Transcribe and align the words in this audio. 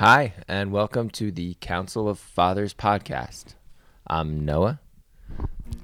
Hi, 0.00 0.32
and 0.48 0.72
welcome 0.72 1.10
to 1.10 1.30
the 1.30 1.58
Council 1.60 2.08
of 2.08 2.18
Fathers 2.18 2.72
podcast. 2.72 3.54
I'm 4.06 4.46
Noah, 4.46 4.80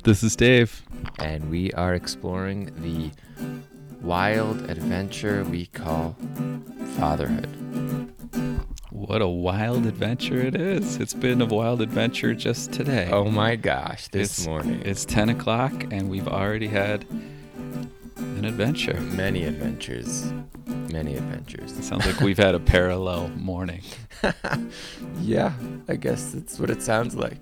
This 0.04 0.22
is 0.22 0.34
Dave. 0.34 0.82
and 1.18 1.50
we 1.50 1.70
are 1.74 1.92
exploring 1.92 2.72
the 2.78 3.10
wild 4.00 4.70
adventure 4.70 5.44
we 5.44 5.66
call 5.66 6.16
fatherhood. 6.96 7.46
What 8.88 9.20
a 9.20 9.28
wild 9.28 9.84
adventure 9.84 10.40
it 10.40 10.54
is. 10.54 10.96
It's 10.96 11.12
been 11.12 11.42
a 11.42 11.44
wild 11.44 11.82
adventure 11.82 12.32
just 12.32 12.72
today. 12.72 13.10
Oh 13.12 13.26
my 13.26 13.54
gosh, 13.54 14.08
this 14.08 14.38
it's, 14.38 14.46
morning. 14.46 14.80
It's 14.82 15.04
10 15.04 15.28
o'clock 15.28 15.92
and 15.92 16.08
we've 16.08 16.26
already 16.26 16.68
had 16.68 17.04
an 18.16 18.46
adventure. 18.46 18.98
many 18.98 19.44
adventures. 19.44 20.32
Many 20.92 21.16
adventures. 21.16 21.72
It 21.78 21.84
sounds 21.84 22.06
like 22.06 22.20
we've 22.20 22.38
had 22.38 22.54
a 22.54 22.60
parallel 22.60 23.28
morning. 23.30 23.82
Yeah, 25.20 25.52
I 25.88 25.96
guess 25.96 26.32
that's 26.32 26.58
what 26.58 26.70
it 26.70 26.82
sounds 26.82 27.14
like. 27.16 27.38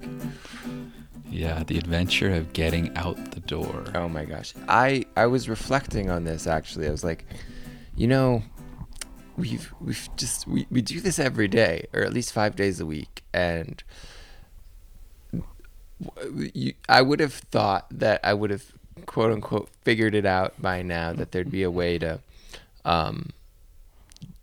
Yeah, 1.30 1.62
the 1.64 1.78
adventure 1.78 2.32
of 2.34 2.52
getting 2.52 2.94
out 2.96 3.32
the 3.32 3.40
door. 3.40 3.84
Oh 3.94 4.08
my 4.08 4.24
gosh. 4.24 4.54
I 4.68 5.04
I 5.16 5.26
was 5.26 5.48
reflecting 5.48 6.10
on 6.10 6.24
this 6.24 6.46
actually. 6.46 6.86
I 6.86 6.90
was 6.90 7.04
like, 7.04 7.24
you 7.96 8.06
know, 8.06 8.42
we've 9.36 9.72
we've 9.80 10.08
just 10.16 10.46
we, 10.46 10.66
we 10.70 10.80
do 10.82 11.00
this 11.00 11.18
every 11.18 11.48
day 11.48 11.86
or 11.92 12.02
at 12.02 12.12
least 12.12 12.32
5 12.32 12.56
days 12.56 12.80
a 12.80 12.86
week 12.86 13.22
and 13.32 13.82
you, 16.54 16.74
I 16.88 17.02
would 17.02 17.20
have 17.20 17.34
thought 17.34 17.86
that 17.90 18.20
I 18.22 18.34
would 18.34 18.50
have 18.50 18.64
quote 19.06 19.32
unquote 19.32 19.68
figured 19.82 20.14
it 20.14 20.26
out 20.26 20.60
by 20.60 20.82
now 20.82 21.12
that 21.12 21.32
there'd 21.32 21.50
be 21.50 21.62
a 21.62 21.70
way 21.70 21.98
to 21.98 22.20
um 22.84 23.30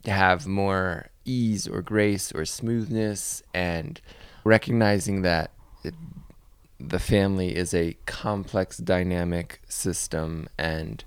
have 0.05 0.47
more 0.47 1.07
ease 1.25 1.67
or 1.67 1.81
grace 1.81 2.31
or 2.31 2.45
smoothness 2.45 3.43
and 3.53 4.01
recognizing 4.43 5.21
that 5.21 5.51
it, 5.83 5.93
the 6.79 6.99
family 6.99 7.55
is 7.55 7.73
a 7.73 7.95
complex 8.07 8.77
dynamic 8.77 9.61
system 9.67 10.47
and 10.57 11.03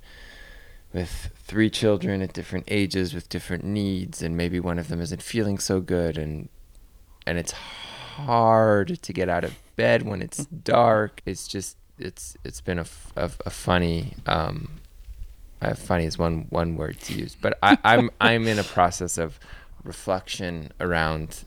with 0.92 1.30
three 1.36 1.68
children 1.68 2.22
at 2.22 2.32
different 2.32 2.64
ages 2.68 3.12
with 3.12 3.28
different 3.28 3.64
needs 3.64 4.22
and 4.22 4.36
maybe 4.36 4.60
one 4.60 4.78
of 4.78 4.86
them 4.86 5.00
isn't 5.00 5.22
feeling 5.22 5.58
so 5.58 5.80
good 5.80 6.16
and 6.16 6.48
and 7.26 7.38
it's 7.38 7.52
hard 7.52 9.02
to 9.02 9.12
get 9.12 9.28
out 9.28 9.44
of 9.44 9.54
bed 9.76 10.02
when 10.02 10.22
it's 10.22 10.46
dark. 10.46 11.20
It's 11.26 11.48
just 11.48 11.76
it's 11.98 12.36
it's 12.44 12.60
been 12.60 12.78
a 12.78 12.86
a 13.16 13.50
funny 13.50 14.14
um 14.26 14.80
uh, 15.62 15.74
funny 15.74 16.04
is 16.04 16.18
one 16.18 16.46
one 16.50 16.76
word 16.76 16.98
to 17.00 17.14
use 17.14 17.36
but 17.40 17.58
I, 17.62 17.78
i'm 17.84 18.10
i'm 18.20 18.46
in 18.46 18.58
a 18.58 18.64
process 18.64 19.18
of 19.18 19.38
reflection 19.84 20.72
around 20.80 21.44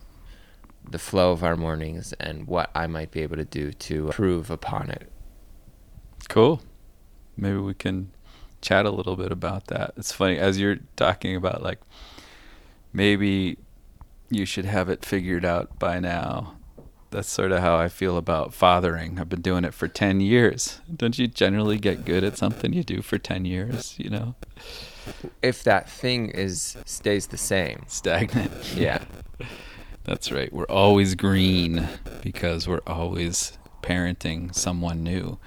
the 0.90 1.00
flow 1.00 1.32
of 1.32 1.44
our 1.44 1.56
mornings 1.56 2.14
and 2.14 2.48
what 2.48 2.70
I 2.74 2.88
might 2.88 3.12
be 3.12 3.22
able 3.22 3.36
to 3.38 3.46
do 3.46 3.72
to 3.72 4.08
improve 4.08 4.50
upon 4.50 4.90
it. 4.90 5.12
Cool. 6.30 6.62
Maybe 7.36 7.58
we 7.58 7.74
can 7.74 8.12
chat 8.62 8.86
a 8.86 8.92
little 8.92 9.16
bit 9.16 9.32
about 9.32 9.68
that. 9.68 9.94
It's 9.98 10.12
funny 10.12 10.38
as 10.38 10.60
you're 10.60 10.80
talking 10.96 11.36
about 11.36 11.62
like 11.62 11.80
maybe 12.94 13.58
you 14.30 14.46
should 14.46 14.66
have 14.66 14.90
it 14.90 15.06
figured 15.06 15.46
out 15.46 15.78
by 15.80 16.00
now. 16.00 16.57
That's 17.10 17.30
sort 17.30 17.52
of 17.52 17.60
how 17.60 17.78
I 17.78 17.88
feel 17.88 18.18
about 18.18 18.54
fathering. 18.54 19.18
I've 19.20 19.30
been 19.30 19.42
doing 19.42 19.64
it 19.64 19.74
for 19.74 19.88
10 19.88 20.20
years. 20.20 20.82
Don't 20.94 21.18
you 21.18 21.28
generally 21.28 21.78
get 21.78 22.04
good 22.04 22.24
at 22.24 22.38
something 22.38 22.74
you 22.74 22.84
do 22.84 23.02
for 23.02 23.18
10 23.18 23.46
years, 23.46 23.96
you 23.98 24.10
know? 24.10 24.36
If 25.42 25.64
that 25.64 25.90
thing 25.90 26.30
is 26.30 26.78
stays 26.86 27.28
the 27.28 27.38
same. 27.38 27.84
Stagnant. 27.88 28.52
Yeah. 28.76 29.04
That's 30.04 30.32
right. 30.32 30.52
We're 30.52 30.66
always 30.66 31.16
green 31.16 31.88
because 32.22 32.68
we're 32.68 32.82
always 32.88 33.58
parenting 33.82 34.54
someone 34.56 35.04
new. 35.04 35.38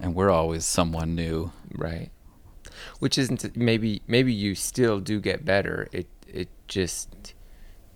And 0.00 0.14
we're 0.14 0.30
always 0.30 0.64
someone 0.64 1.14
new. 1.14 1.52
Right. 1.74 2.10
Which 2.98 3.18
isn't 3.18 3.56
maybe 3.56 4.02
maybe 4.06 4.32
you 4.32 4.54
still 4.54 5.00
do 5.00 5.20
get 5.20 5.44
better. 5.44 5.88
It 5.92 6.06
it 6.26 6.48
just 6.68 7.34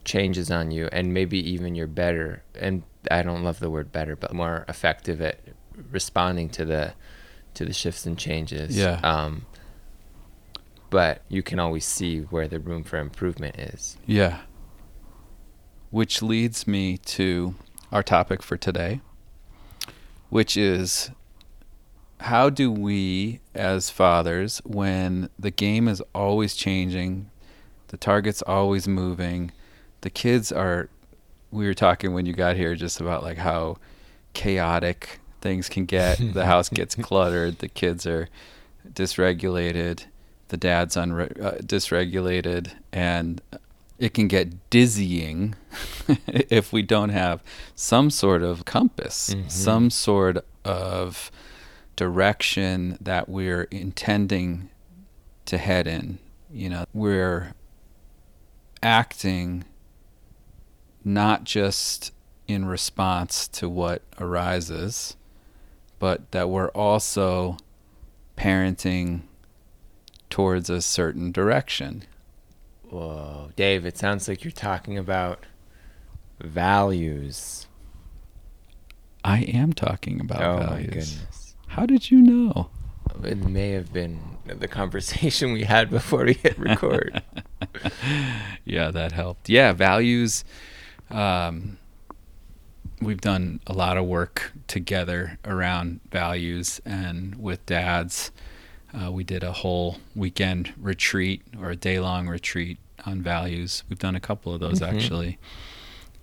changes 0.06 0.50
on 0.50 0.70
you 0.70 0.88
and 0.92 1.12
maybe 1.12 1.38
even 1.50 1.74
you're 1.74 1.86
better 1.86 2.42
and 2.58 2.82
I 3.10 3.22
don't 3.22 3.44
love 3.44 3.60
the 3.60 3.68
word 3.68 3.92
better, 3.92 4.16
but 4.16 4.32
more 4.32 4.64
effective 4.68 5.20
at 5.20 5.40
responding 5.90 6.48
to 6.50 6.64
the 6.64 6.94
to 7.54 7.64
the 7.64 7.72
shifts 7.74 8.06
and 8.06 8.16
changes. 8.18 8.76
Yeah. 8.76 9.00
Um 9.02 9.44
but 10.88 11.22
you 11.28 11.42
can 11.42 11.58
always 11.58 11.84
see 11.84 12.20
where 12.20 12.48
the 12.48 12.60
room 12.60 12.84
for 12.84 12.98
improvement 12.98 13.58
is. 13.58 13.98
Yeah. 14.06 14.40
Which 15.90 16.22
leads 16.22 16.66
me 16.66 16.96
to 16.98 17.54
our 17.92 18.02
topic 18.02 18.42
for 18.42 18.56
today, 18.56 19.00
which 20.30 20.56
is 20.56 21.10
how 22.20 22.50
do 22.50 22.72
we, 22.72 23.40
as 23.54 23.90
fathers, 23.90 24.60
when 24.64 25.28
the 25.38 25.50
game 25.50 25.88
is 25.88 26.02
always 26.14 26.54
changing, 26.54 27.30
the 27.88 27.96
target's 27.96 28.42
always 28.42 28.88
moving, 28.88 29.52
the 30.02 30.10
kids 30.10 30.52
are, 30.52 30.88
we 31.50 31.66
were 31.66 31.74
talking 31.74 32.12
when 32.14 32.26
you 32.26 32.32
got 32.32 32.56
here 32.56 32.74
just 32.74 33.00
about 33.00 33.22
like 33.22 33.38
how 33.38 33.76
chaotic 34.34 35.20
things 35.40 35.68
can 35.68 35.84
get. 35.84 36.18
the 36.34 36.46
house 36.46 36.68
gets 36.68 36.94
cluttered, 36.94 37.58
the 37.58 37.68
kids 37.68 38.06
are 38.06 38.28
dysregulated, 38.92 40.04
the 40.48 40.56
dad's 40.56 40.96
unre- 40.96 41.40
uh, 41.42 41.52
dysregulated, 41.58 42.72
and 42.92 43.40
it 43.98 44.12
can 44.12 44.28
get 44.28 44.68
dizzying 44.70 45.54
if 46.26 46.72
we 46.72 46.82
don't 46.82 47.08
have 47.08 47.42
some 47.74 48.10
sort 48.10 48.42
of 48.42 48.64
compass, 48.64 49.30
Mhm. 49.34 49.50
some 49.50 49.90
sort 49.90 50.44
of 50.64 51.30
direction 51.96 52.98
that 53.00 53.28
we're 53.28 53.62
intending 53.70 54.68
to 55.46 55.56
head 55.58 55.86
in. 55.86 56.18
You 56.52 56.68
know, 56.68 56.84
we're 56.92 57.54
acting 58.82 59.64
not 61.06 61.44
just 61.44 62.12
in 62.48 62.64
response 62.64 63.46
to 63.46 63.68
what 63.68 64.02
arises, 64.18 65.16
but 66.00 66.32
that 66.32 66.50
we're 66.50 66.70
also 66.70 67.56
parenting 68.36 69.20
towards 70.28 70.68
a 70.68 70.82
certain 70.82 71.30
direction. 71.30 72.02
Whoa, 72.90 73.50
Dave, 73.54 73.86
it 73.86 73.96
sounds 73.96 74.26
like 74.26 74.42
you're 74.42 74.50
talking 74.50 74.98
about 74.98 75.44
values. 76.40 77.68
I 79.24 79.42
am 79.42 79.72
talking 79.72 80.20
about 80.20 80.42
oh 80.42 80.58
my 80.58 80.66
values. 80.66 80.86
goodness. 80.88 81.54
How 81.68 81.86
did 81.86 82.10
you 82.10 82.20
know? 82.20 82.70
It 83.22 83.38
may 83.38 83.70
have 83.70 83.92
been 83.92 84.20
the 84.44 84.68
conversation 84.68 85.52
we 85.52 85.62
had 85.62 85.88
before 85.98 86.24
we 86.24 86.34
hit 86.34 86.58
record. 86.58 87.22
yeah, 88.64 88.90
that 88.90 89.12
helped. 89.12 89.48
Yeah, 89.48 89.72
values. 89.72 90.44
Um, 91.10 91.78
we've 93.00 93.20
done 93.20 93.60
a 93.66 93.72
lot 93.72 93.96
of 93.96 94.04
work 94.06 94.52
together 94.66 95.38
around 95.44 96.00
values, 96.10 96.80
and 96.84 97.36
with 97.36 97.64
dads, 97.66 98.30
uh, 98.94 99.10
we 99.12 99.24
did 99.24 99.42
a 99.42 99.52
whole 99.52 99.98
weekend 100.14 100.72
retreat 100.80 101.42
or 101.60 101.70
a 101.70 101.76
day 101.76 102.00
long 102.00 102.28
retreat 102.28 102.78
on 103.04 103.22
values. 103.22 103.84
We've 103.88 103.98
done 103.98 104.16
a 104.16 104.20
couple 104.20 104.52
of 104.54 104.60
those 104.60 104.80
Mhm. 104.80 104.88
actually. 104.94 105.38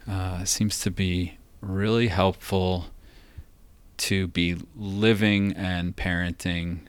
Uh, 0.08 0.44
seems 0.44 0.80
to 0.82 0.92
be 0.92 1.38
really 1.62 2.08
helpful 2.08 2.88
to 3.96 4.28
be 4.28 4.58
living 4.76 5.54
and 5.54 5.96
parenting 5.96 6.80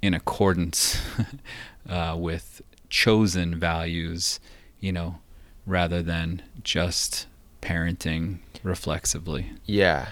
in 0.00 0.14
accordance 0.14 0.98
uh, 1.88 2.16
with 2.18 2.62
chosen 2.88 3.58
values, 3.58 4.40
you 4.78 4.90
know, 4.92 5.18
rather 5.66 6.02
than 6.02 6.42
just 6.62 7.26
parenting 7.62 8.38
reflexively. 8.62 9.52
yeah. 9.64 10.08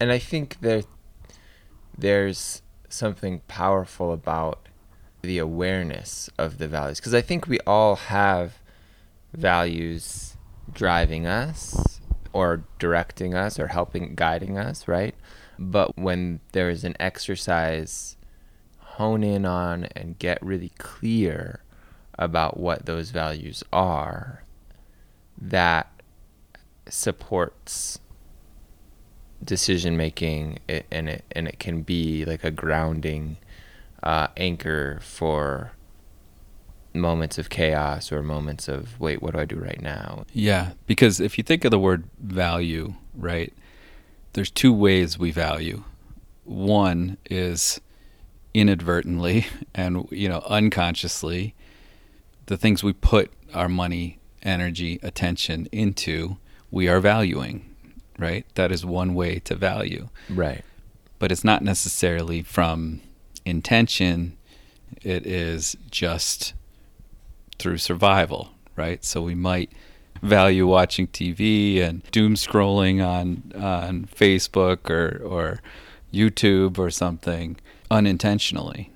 And 0.00 0.10
I 0.10 0.18
think 0.18 0.60
that 0.60 0.86
there's 1.96 2.62
something 2.88 3.40
powerful 3.48 4.12
about 4.12 4.68
the 5.22 5.38
awareness 5.38 6.28
of 6.36 6.58
the 6.58 6.68
values 6.68 7.00
because 7.00 7.14
I 7.14 7.20
think 7.20 7.46
we 7.46 7.58
all 7.66 7.96
have 7.96 8.58
values 9.32 10.36
driving 10.72 11.26
us 11.26 12.00
or 12.32 12.64
directing 12.78 13.34
us 13.34 13.58
or 13.58 13.68
helping 13.68 14.14
guiding 14.14 14.58
us, 14.58 14.86
right? 14.88 15.14
But 15.58 15.96
when 15.96 16.40
there 16.52 16.68
is 16.68 16.84
an 16.84 16.96
exercise 17.00 18.16
hone 18.78 19.22
in 19.22 19.46
on 19.46 19.84
and 19.96 20.18
get 20.18 20.42
really 20.42 20.72
clear 20.78 21.62
about 22.18 22.58
what 22.58 22.86
those 22.86 23.10
values 23.10 23.62
are, 23.72 24.43
that 25.38 25.90
supports 26.88 27.98
decision 29.42 29.96
making 29.96 30.58
and 30.68 31.08
it 31.08 31.24
and 31.32 31.46
it 31.46 31.58
can 31.58 31.82
be 31.82 32.24
like 32.24 32.44
a 32.44 32.50
grounding 32.50 33.36
uh, 34.02 34.28
anchor 34.36 34.98
for 35.02 35.72
moments 36.94 37.38
of 37.38 37.50
chaos 37.50 38.12
or 38.12 38.22
moments 38.22 38.68
of 38.68 38.98
wait, 39.00 39.20
what 39.20 39.34
do 39.34 39.40
I 39.40 39.44
do 39.44 39.56
right 39.56 39.80
now? 39.80 40.24
Yeah, 40.32 40.72
because 40.86 41.20
if 41.20 41.36
you 41.36 41.44
think 41.44 41.64
of 41.64 41.70
the 41.70 41.78
word 41.78 42.04
value, 42.20 42.94
right? 43.14 43.52
There's 44.34 44.50
two 44.50 44.72
ways 44.72 45.18
we 45.18 45.30
value. 45.30 45.84
One 46.44 47.18
is 47.28 47.80
inadvertently 48.52 49.46
and 49.74 50.06
you 50.10 50.28
know 50.28 50.42
unconsciously 50.46 51.54
the 52.46 52.56
things 52.56 52.84
we 52.84 52.92
put 52.92 53.32
our 53.52 53.68
money, 53.68 54.18
energy, 54.44 54.98
attention 55.02 55.66
into, 55.72 56.36
we 56.70 56.88
are 56.88 57.00
valuing, 57.00 57.74
right? 58.18 58.46
That 58.54 58.72
is 58.72 58.84
one 58.84 59.14
way 59.14 59.38
to 59.40 59.54
value. 59.54 60.08
Right. 60.28 60.64
But 61.18 61.32
it's 61.32 61.44
not 61.44 61.62
necessarily 61.62 62.42
from 62.42 63.00
intention, 63.44 64.36
it 65.02 65.26
is 65.26 65.76
just 65.90 66.54
through 67.58 67.78
survival, 67.78 68.50
right? 68.76 69.04
So 69.04 69.22
we 69.22 69.34
might 69.34 69.70
value 70.22 70.66
watching 70.66 71.06
TV 71.06 71.82
and 71.82 72.02
doom 72.10 72.34
scrolling 72.34 73.04
on 73.06 73.52
on 73.60 74.06
Facebook 74.06 74.88
or 74.88 75.22
or 75.22 75.60
YouTube 76.12 76.78
or 76.78 76.90
something 76.90 77.56
unintentionally 77.90 78.90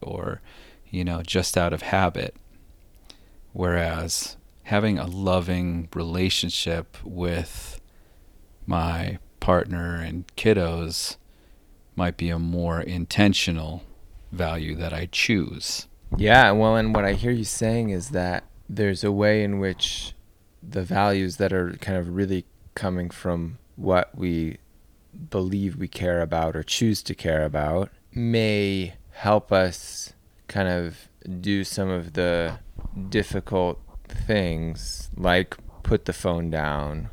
or 0.00 0.40
you 0.88 1.04
know 1.04 1.22
just 1.22 1.56
out 1.56 1.72
of 1.72 1.82
habit 1.82 2.36
whereas 3.52 4.36
having 4.70 5.00
a 5.00 5.06
loving 5.06 5.88
relationship 5.96 6.96
with 7.02 7.80
my 8.66 9.18
partner 9.40 9.96
and 9.96 10.24
kiddos 10.36 11.16
might 11.96 12.16
be 12.16 12.30
a 12.30 12.38
more 12.38 12.80
intentional 12.80 13.82
value 14.30 14.76
that 14.76 14.92
I 14.92 15.08
choose. 15.10 15.88
Yeah, 16.16 16.52
well, 16.52 16.76
and 16.76 16.94
what 16.94 17.04
I 17.04 17.14
hear 17.14 17.32
you 17.32 17.42
saying 17.42 17.90
is 17.90 18.10
that 18.10 18.44
there's 18.68 19.02
a 19.02 19.10
way 19.10 19.42
in 19.42 19.58
which 19.58 20.14
the 20.62 20.84
values 20.84 21.38
that 21.38 21.52
are 21.52 21.72
kind 21.80 21.98
of 21.98 22.14
really 22.14 22.44
coming 22.76 23.10
from 23.10 23.58
what 23.74 24.16
we 24.16 24.58
believe 25.30 25.74
we 25.74 25.88
care 25.88 26.22
about 26.22 26.54
or 26.54 26.62
choose 26.62 27.02
to 27.02 27.14
care 27.16 27.44
about 27.44 27.90
may 28.14 28.94
help 29.10 29.50
us 29.50 30.12
kind 30.46 30.68
of 30.68 31.08
do 31.40 31.64
some 31.64 31.88
of 31.88 32.12
the 32.12 32.60
difficult 33.08 33.80
things 34.10 35.10
like 35.16 35.56
put 35.82 36.04
the 36.04 36.12
phone 36.12 36.50
down 36.50 37.08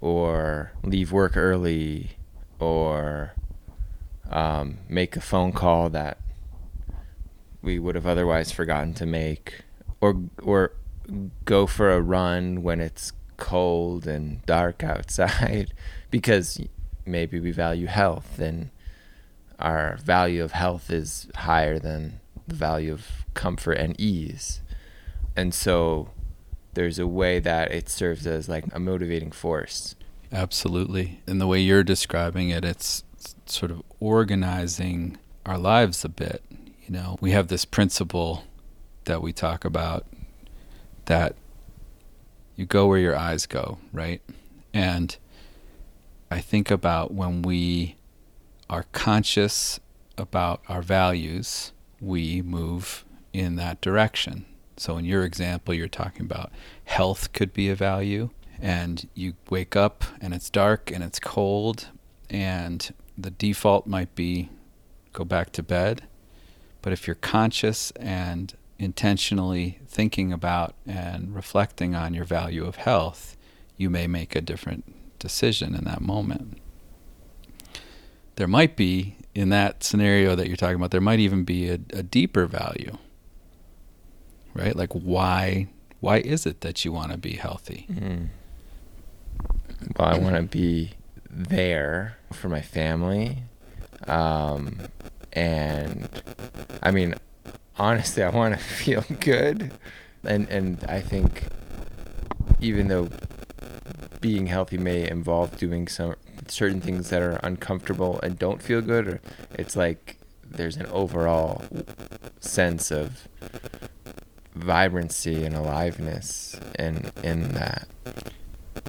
or 0.00 0.72
leave 0.82 1.12
work 1.12 1.36
early 1.36 2.10
or 2.58 3.34
um, 4.30 4.78
make 4.88 5.16
a 5.16 5.20
phone 5.20 5.52
call 5.52 5.88
that 5.90 6.18
we 7.62 7.78
would 7.78 7.94
have 7.94 8.06
otherwise 8.06 8.52
forgotten 8.52 8.94
to 8.94 9.06
make 9.06 9.62
or 10.00 10.22
or 10.42 10.72
go 11.44 11.66
for 11.66 11.90
a 11.90 12.00
run 12.00 12.62
when 12.62 12.80
it's 12.80 13.12
cold 13.36 14.06
and 14.06 14.44
dark 14.46 14.84
outside 14.84 15.72
because 16.10 16.60
maybe 17.06 17.40
we 17.40 17.50
value 17.50 17.86
health 17.86 18.38
and 18.38 18.70
our 19.58 19.96
value 19.96 20.42
of 20.42 20.52
health 20.52 20.90
is 20.90 21.28
higher 21.34 21.78
than 21.78 22.20
the 22.46 22.54
value 22.54 22.92
of 22.92 23.24
comfort 23.34 23.72
and 23.72 23.98
ease. 24.00 24.60
And 25.36 25.52
so 25.52 26.10
there's 26.78 27.00
a 27.00 27.08
way 27.08 27.40
that 27.40 27.72
it 27.72 27.88
serves 27.88 28.24
as 28.24 28.48
like 28.48 28.64
a 28.70 28.78
motivating 28.78 29.32
force. 29.32 29.96
Absolutely. 30.30 31.20
And 31.26 31.40
the 31.40 31.46
way 31.48 31.58
you're 31.58 31.82
describing 31.82 32.50
it, 32.50 32.64
it's 32.64 33.02
sort 33.46 33.72
of 33.72 33.82
organizing 33.98 35.18
our 35.44 35.58
lives 35.58 36.04
a 36.04 36.08
bit. 36.08 36.40
You 36.86 36.92
know, 36.94 37.16
we 37.20 37.32
have 37.32 37.48
this 37.48 37.64
principle 37.64 38.44
that 39.06 39.20
we 39.22 39.32
talk 39.32 39.64
about 39.64 40.06
that 41.06 41.34
you 42.54 42.64
go 42.64 42.86
where 42.86 42.98
your 42.98 43.16
eyes 43.16 43.44
go, 43.44 43.78
right? 43.92 44.22
And 44.72 45.16
I 46.30 46.38
think 46.38 46.70
about 46.70 47.12
when 47.12 47.42
we 47.42 47.96
are 48.70 48.84
conscious 48.92 49.80
about 50.16 50.62
our 50.68 50.82
values, 50.82 51.72
we 52.00 52.40
move 52.40 53.04
in 53.32 53.56
that 53.56 53.80
direction. 53.80 54.46
So, 54.78 54.96
in 54.96 55.04
your 55.04 55.24
example, 55.24 55.74
you're 55.74 55.88
talking 55.88 56.22
about 56.22 56.52
health 56.84 57.32
could 57.32 57.52
be 57.52 57.68
a 57.68 57.74
value, 57.74 58.30
and 58.60 59.08
you 59.14 59.34
wake 59.50 59.76
up 59.76 60.04
and 60.20 60.32
it's 60.32 60.50
dark 60.50 60.90
and 60.90 61.02
it's 61.02 61.18
cold, 61.18 61.88
and 62.30 62.92
the 63.16 63.30
default 63.30 63.86
might 63.86 64.14
be 64.14 64.50
go 65.12 65.24
back 65.24 65.52
to 65.52 65.62
bed. 65.62 66.02
But 66.80 66.92
if 66.92 67.06
you're 67.06 67.16
conscious 67.16 67.90
and 67.92 68.54
intentionally 68.78 69.80
thinking 69.88 70.32
about 70.32 70.74
and 70.86 71.34
reflecting 71.34 71.94
on 71.94 72.14
your 72.14 72.24
value 72.24 72.64
of 72.64 72.76
health, 72.76 73.36
you 73.76 73.90
may 73.90 74.06
make 74.06 74.36
a 74.36 74.40
different 74.40 74.84
decision 75.18 75.74
in 75.74 75.84
that 75.84 76.00
moment. 76.00 76.58
There 78.36 78.46
might 78.46 78.76
be, 78.76 79.16
in 79.34 79.48
that 79.48 79.82
scenario 79.82 80.36
that 80.36 80.46
you're 80.46 80.56
talking 80.56 80.76
about, 80.76 80.92
there 80.92 81.00
might 81.00 81.18
even 81.18 81.42
be 81.42 81.68
a, 81.68 81.80
a 81.92 82.04
deeper 82.04 82.46
value, 82.46 82.96
right? 84.58 84.76
Like, 84.76 84.92
why? 84.92 85.68
Why 86.00 86.18
is 86.18 86.46
it 86.46 86.60
that 86.60 86.84
you 86.84 86.92
want 86.92 87.12
to 87.12 87.18
be 87.18 87.32
healthy? 87.32 87.86
Mm. 87.90 88.28
Well, 89.96 90.08
I 90.08 90.18
want 90.18 90.36
to 90.36 90.42
be 90.42 90.92
there 91.30 92.18
for 92.32 92.48
my 92.48 92.60
family. 92.60 93.38
Um, 94.06 94.78
and 95.32 96.08
I 96.82 96.90
mean, 96.90 97.14
honestly, 97.78 98.22
I 98.22 98.30
want 98.30 98.54
to 98.54 98.60
feel 98.64 99.04
good. 99.20 99.72
And, 100.24 100.48
and 100.48 100.84
I 100.88 101.00
think 101.00 101.44
even 102.60 102.88
though 102.88 103.08
being 104.20 104.46
healthy 104.46 104.78
may 104.78 105.08
involve 105.08 105.56
doing 105.58 105.86
some 105.86 106.16
certain 106.48 106.80
things 106.80 107.10
that 107.10 107.22
are 107.22 107.38
uncomfortable 107.42 108.18
and 108.22 108.38
don't 108.38 108.62
feel 108.62 108.80
good 108.80 109.06
or 109.06 109.20
it's 109.54 109.76
like 109.76 110.16
there's 110.44 110.76
an 110.76 110.86
overall 110.86 111.62
sense 112.40 112.90
of 112.90 113.28
vibrancy 114.58 115.44
and 115.44 115.54
aliveness 115.54 116.58
in 116.78 117.10
in 117.22 117.52
that 117.52 117.88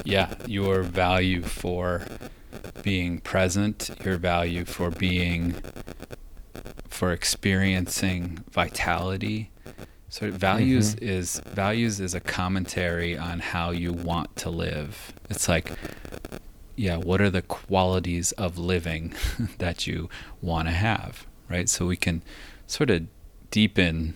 yeah 0.03 0.33
your 0.45 0.81
value 0.81 1.41
for 1.41 2.03
being 2.83 3.19
present 3.19 3.89
your 4.03 4.17
value 4.17 4.65
for 4.65 4.89
being 4.89 5.55
for 6.87 7.11
experiencing 7.11 8.43
vitality 8.51 9.51
so 10.09 10.31
values 10.31 10.95
mm-hmm. 10.95 11.07
is 11.07 11.39
values 11.45 11.99
is 11.99 12.15
a 12.15 12.19
commentary 12.19 13.15
on 13.15 13.39
how 13.39 13.69
you 13.69 13.93
want 13.93 14.35
to 14.37 14.49
live. 14.49 15.13
It's 15.29 15.47
like 15.47 15.71
yeah, 16.75 16.95
what 16.95 17.21
are 17.21 17.29
the 17.29 17.41
qualities 17.41 18.31
of 18.33 18.57
living 18.57 19.13
that 19.57 19.85
you 19.85 20.09
want 20.41 20.67
to 20.67 20.73
have, 20.73 21.27
right? 21.49 21.69
So 21.69 21.85
we 21.85 21.97
can 21.97 22.23
sort 22.67 22.89
of 22.89 23.05
deepen 23.51 24.15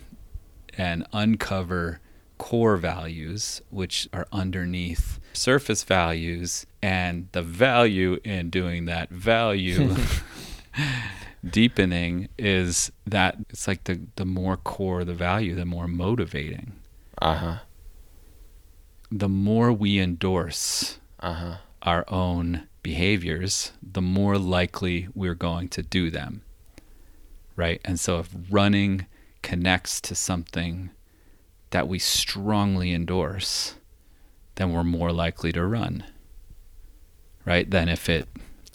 and 0.77 1.05
uncover 1.13 1.99
core 2.37 2.77
values 2.77 3.61
which 3.69 4.09
are 4.11 4.27
underneath 4.31 5.19
surface 5.33 5.83
values 5.83 6.65
and 6.81 7.27
the 7.31 7.41
value 7.41 8.19
in 8.23 8.49
doing 8.49 8.85
that 8.85 9.09
value 9.09 9.95
deepening 11.49 12.29
is 12.37 12.91
that 13.05 13.37
it's 13.49 13.67
like 13.67 13.83
the 13.83 14.01
the 14.15 14.25
more 14.25 14.57
core 14.57 15.03
the 15.03 15.13
value, 15.13 15.55
the 15.55 15.65
more 15.65 15.87
motivating. 15.87 16.73
Uh-huh. 17.21 17.59
The 19.11 19.29
more 19.29 19.71
we 19.71 19.99
endorse 19.99 20.99
uh-huh. 21.19 21.57
our 21.83 22.05
own 22.07 22.67
behaviors, 22.81 23.71
the 23.81 24.01
more 24.01 24.37
likely 24.37 25.07
we're 25.13 25.35
going 25.35 25.69
to 25.69 25.83
do 25.83 26.09
them. 26.09 26.41
Right? 27.55 27.79
And 27.85 27.99
so 27.99 28.19
if 28.19 28.29
running 28.49 29.05
connects 29.43 30.01
to 30.01 30.15
something 30.15 30.89
that 31.69 31.87
we 31.87 31.99
strongly 31.99 32.93
endorse, 32.93 33.75
then 34.55 34.71
we're 34.71 34.83
more 34.83 35.11
likely 35.11 35.51
to 35.51 35.63
run. 35.65 36.03
Right? 37.45 37.69
Than 37.69 37.89
if 37.89 38.09
it 38.09 38.27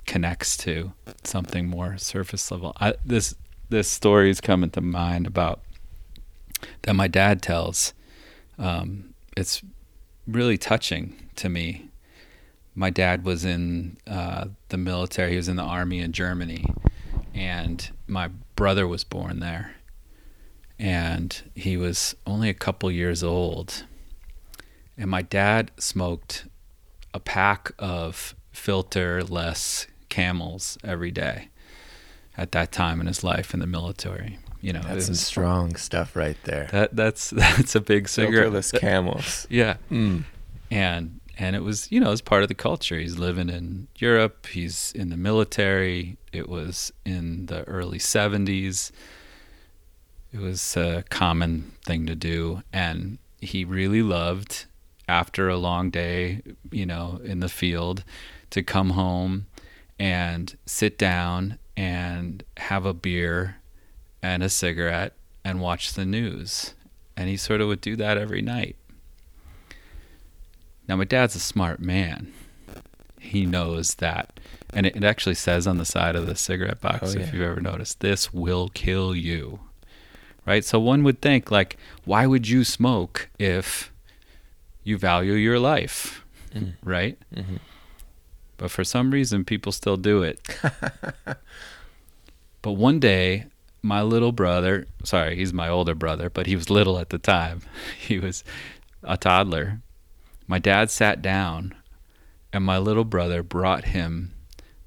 connects 0.07 0.57
to 0.57 0.93
something 1.25 1.67
more 1.67 1.99
surface 1.99 2.51
level. 2.51 2.73
I, 2.81 2.95
this 3.05 3.35
this 3.69 3.91
story 3.91 4.31
is 4.31 4.41
coming 4.41 4.71
to 4.71 4.81
mind 4.81 5.27
about 5.27 5.61
that 6.83 6.95
my 6.95 7.09
dad 7.09 7.43
tells. 7.43 7.93
Um, 8.59 9.15
it's 9.37 9.63
really 10.27 10.59
touching 10.59 11.15
to 11.37 11.49
me. 11.49 11.91
My 12.75 12.91
dad 12.91 13.25
was 13.25 13.45
in 13.45 13.99
uh, 14.07 14.47
the 14.71 14.77
military. 14.77 15.33
He 15.33 15.37
was 15.37 15.49
in 15.49 15.57
the 15.57 15.63
army 15.63 16.01
in 16.01 16.13
Germany, 16.13 16.65
and 17.35 17.89
my 18.07 18.31
brother 18.57 18.89
was 18.89 19.05
born 19.05 19.41
there. 19.41 19.75
And 20.79 21.41
he 21.55 21.77
was 21.77 22.15
only 22.27 22.49
a 22.49 22.55
couple 22.55 22.91
years 22.91 23.23
old. 23.25 23.85
And 24.97 25.11
my 25.11 25.23
dad 25.23 25.71
smoked 25.79 26.47
a 27.15 27.21
pack 27.21 27.73
of 27.79 28.35
filter-less 28.53 29.87
camels 30.09 30.79
every 30.85 31.11
day 31.11 31.49
at 32.37 32.53
that 32.53 32.71
time 32.73 33.01
in 33.01 33.07
his 33.07 33.25
life 33.25 33.53
in 33.55 33.61
the 33.61 33.67
military. 33.67 34.39
You 34.61 34.73
know, 34.73 34.81
That's 34.83 35.07
some 35.07 35.15
strong 35.15 35.77
stuff 35.77 36.17
right 36.17 36.37
there. 36.45 36.69
that 36.73 36.95
that's 36.97 37.31
that's 37.43 37.75
a 37.75 37.81
big 37.81 38.09
cigarette. 38.09 38.53
Filterless 38.53 38.79
camels. 38.79 39.47
Yeah, 39.51 39.77
Mm. 39.91 40.25
and 40.71 41.21
and 41.39 41.55
it 41.55 41.63
was 41.63 41.91
you 41.93 42.01
know 42.01 42.11
it's 42.11 42.21
part 42.21 42.43
of 42.43 42.49
the 42.49 42.55
culture. 42.57 42.99
He's 42.99 43.19
living 43.19 43.49
in 43.49 43.87
Europe. 43.99 44.47
He's 44.49 44.93
in 44.97 45.11
the 45.11 45.17
military. 45.17 46.17
It 46.33 46.49
was 46.49 46.93
in 47.05 47.47
the 47.47 47.63
early 47.69 47.99
'70s. 47.99 48.91
It 50.33 50.41
was 50.41 50.77
a 50.77 51.05
common 51.09 51.73
thing 51.85 52.07
to 52.07 52.15
do, 52.15 52.63
and 52.73 53.19
he 53.41 53.65
really 53.65 54.03
loved 54.03 54.67
after 55.09 55.49
a 55.49 55.57
long 55.57 55.91
day, 55.91 56.43
you 56.71 56.85
know, 56.85 57.21
in 57.25 57.41
the 57.41 57.49
field, 57.49 58.05
to 58.51 58.63
come 58.63 58.91
home 58.91 59.47
and 59.99 60.57
sit 60.67 60.99
down 60.99 61.59
and 61.77 62.45
have 62.59 62.85
a 62.85 62.93
beer 62.93 63.57
and 64.23 64.43
a 64.43 64.49
cigarette 64.49 65.15
and 65.45 65.61
watch 65.61 65.95
the 65.95 66.05
news. 66.05 66.75
And 67.17 67.29
he 67.29 67.37
sort 67.37 67.61
of 67.61 67.69
would 67.69 67.81
do 67.81 67.97
that 67.97 68.19
every 68.19 68.43
night. 68.43 68.77
Now, 70.87 70.97
my 70.97 71.05
dad's 71.05 71.35
a 71.35 71.41
smart 71.41 71.81
man. 71.81 72.33
He 73.19 73.47
knows 73.47 73.95
that. 73.97 74.41
And 74.73 74.87
it, 74.87 74.97
it 74.97 75.05
actually 75.05 75.35
says 75.35 75.67
on 75.67 75.79
the 75.79 75.85
side 75.85 76.17
of 76.17 76.27
the 76.27 76.37
cigarette 76.37 76.81
box, 76.81 77.15
Oh, 77.15 77.21
if 77.21 77.33
you've 77.33 77.43
ever 77.43 77.61
noticed, 77.61 78.01
this 78.01 78.33
will 78.33 78.69
kill 78.69 79.15
you. 79.15 79.61
Right? 80.49 80.65
So 80.65 80.81
one 80.81 81.05
would 81.05 81.21
think, 81.21 81.51
like, 81.51 81.77
why 82.07 82.27
would 82.27 82.49
you 82.49 82.65
smoke 82.65 83.29
if 83.39 83.93
you 84.83 84.97
value 84.97 85.35
your 85.35 85.59
life? 85.59 86.25
Mm. 86.55 86.73
Right? 86.83 87.19
Mhm. 87.37 87.59
But 88.57 88.71
for 88.71 88.83
some 88.83 89.11
reason, 89.11 89.45
people 89.45 89.73
still 89.73 89.99
do 89.99 90.23
it. 90.23 90.41
but 92.63 92.73
one 92.73 92.99
day, 92.99 93.45
my 93.83 94.01
little 94.01 94.33
brother, 94.33 94.87
sorry, 95.05 95.37
he's 95.37 95.53
my 95.53 95.69
older 95.69 95.95
brother, 95.95 96.31
but 96.31 96.47
he 96.47 96.57
was 96.57 96.71
little 96.71 96.99
at 96.99 97.11
the 97.11 97.19
time. 97.19 97.61
He 97.99 98.19
was 98.19 98.43
a 99.03 99.19
toddler. 99.19 99.83
My 100.47 100.59
dad 100.59 100.91
sat 100.91 101.21
down, 101.21 101.75
and 102.55 102.65
my 102.65 102.79
little 102.79 103.05
brother 103.05 103.43
brought 103.43 103.85
him 103.85 104.33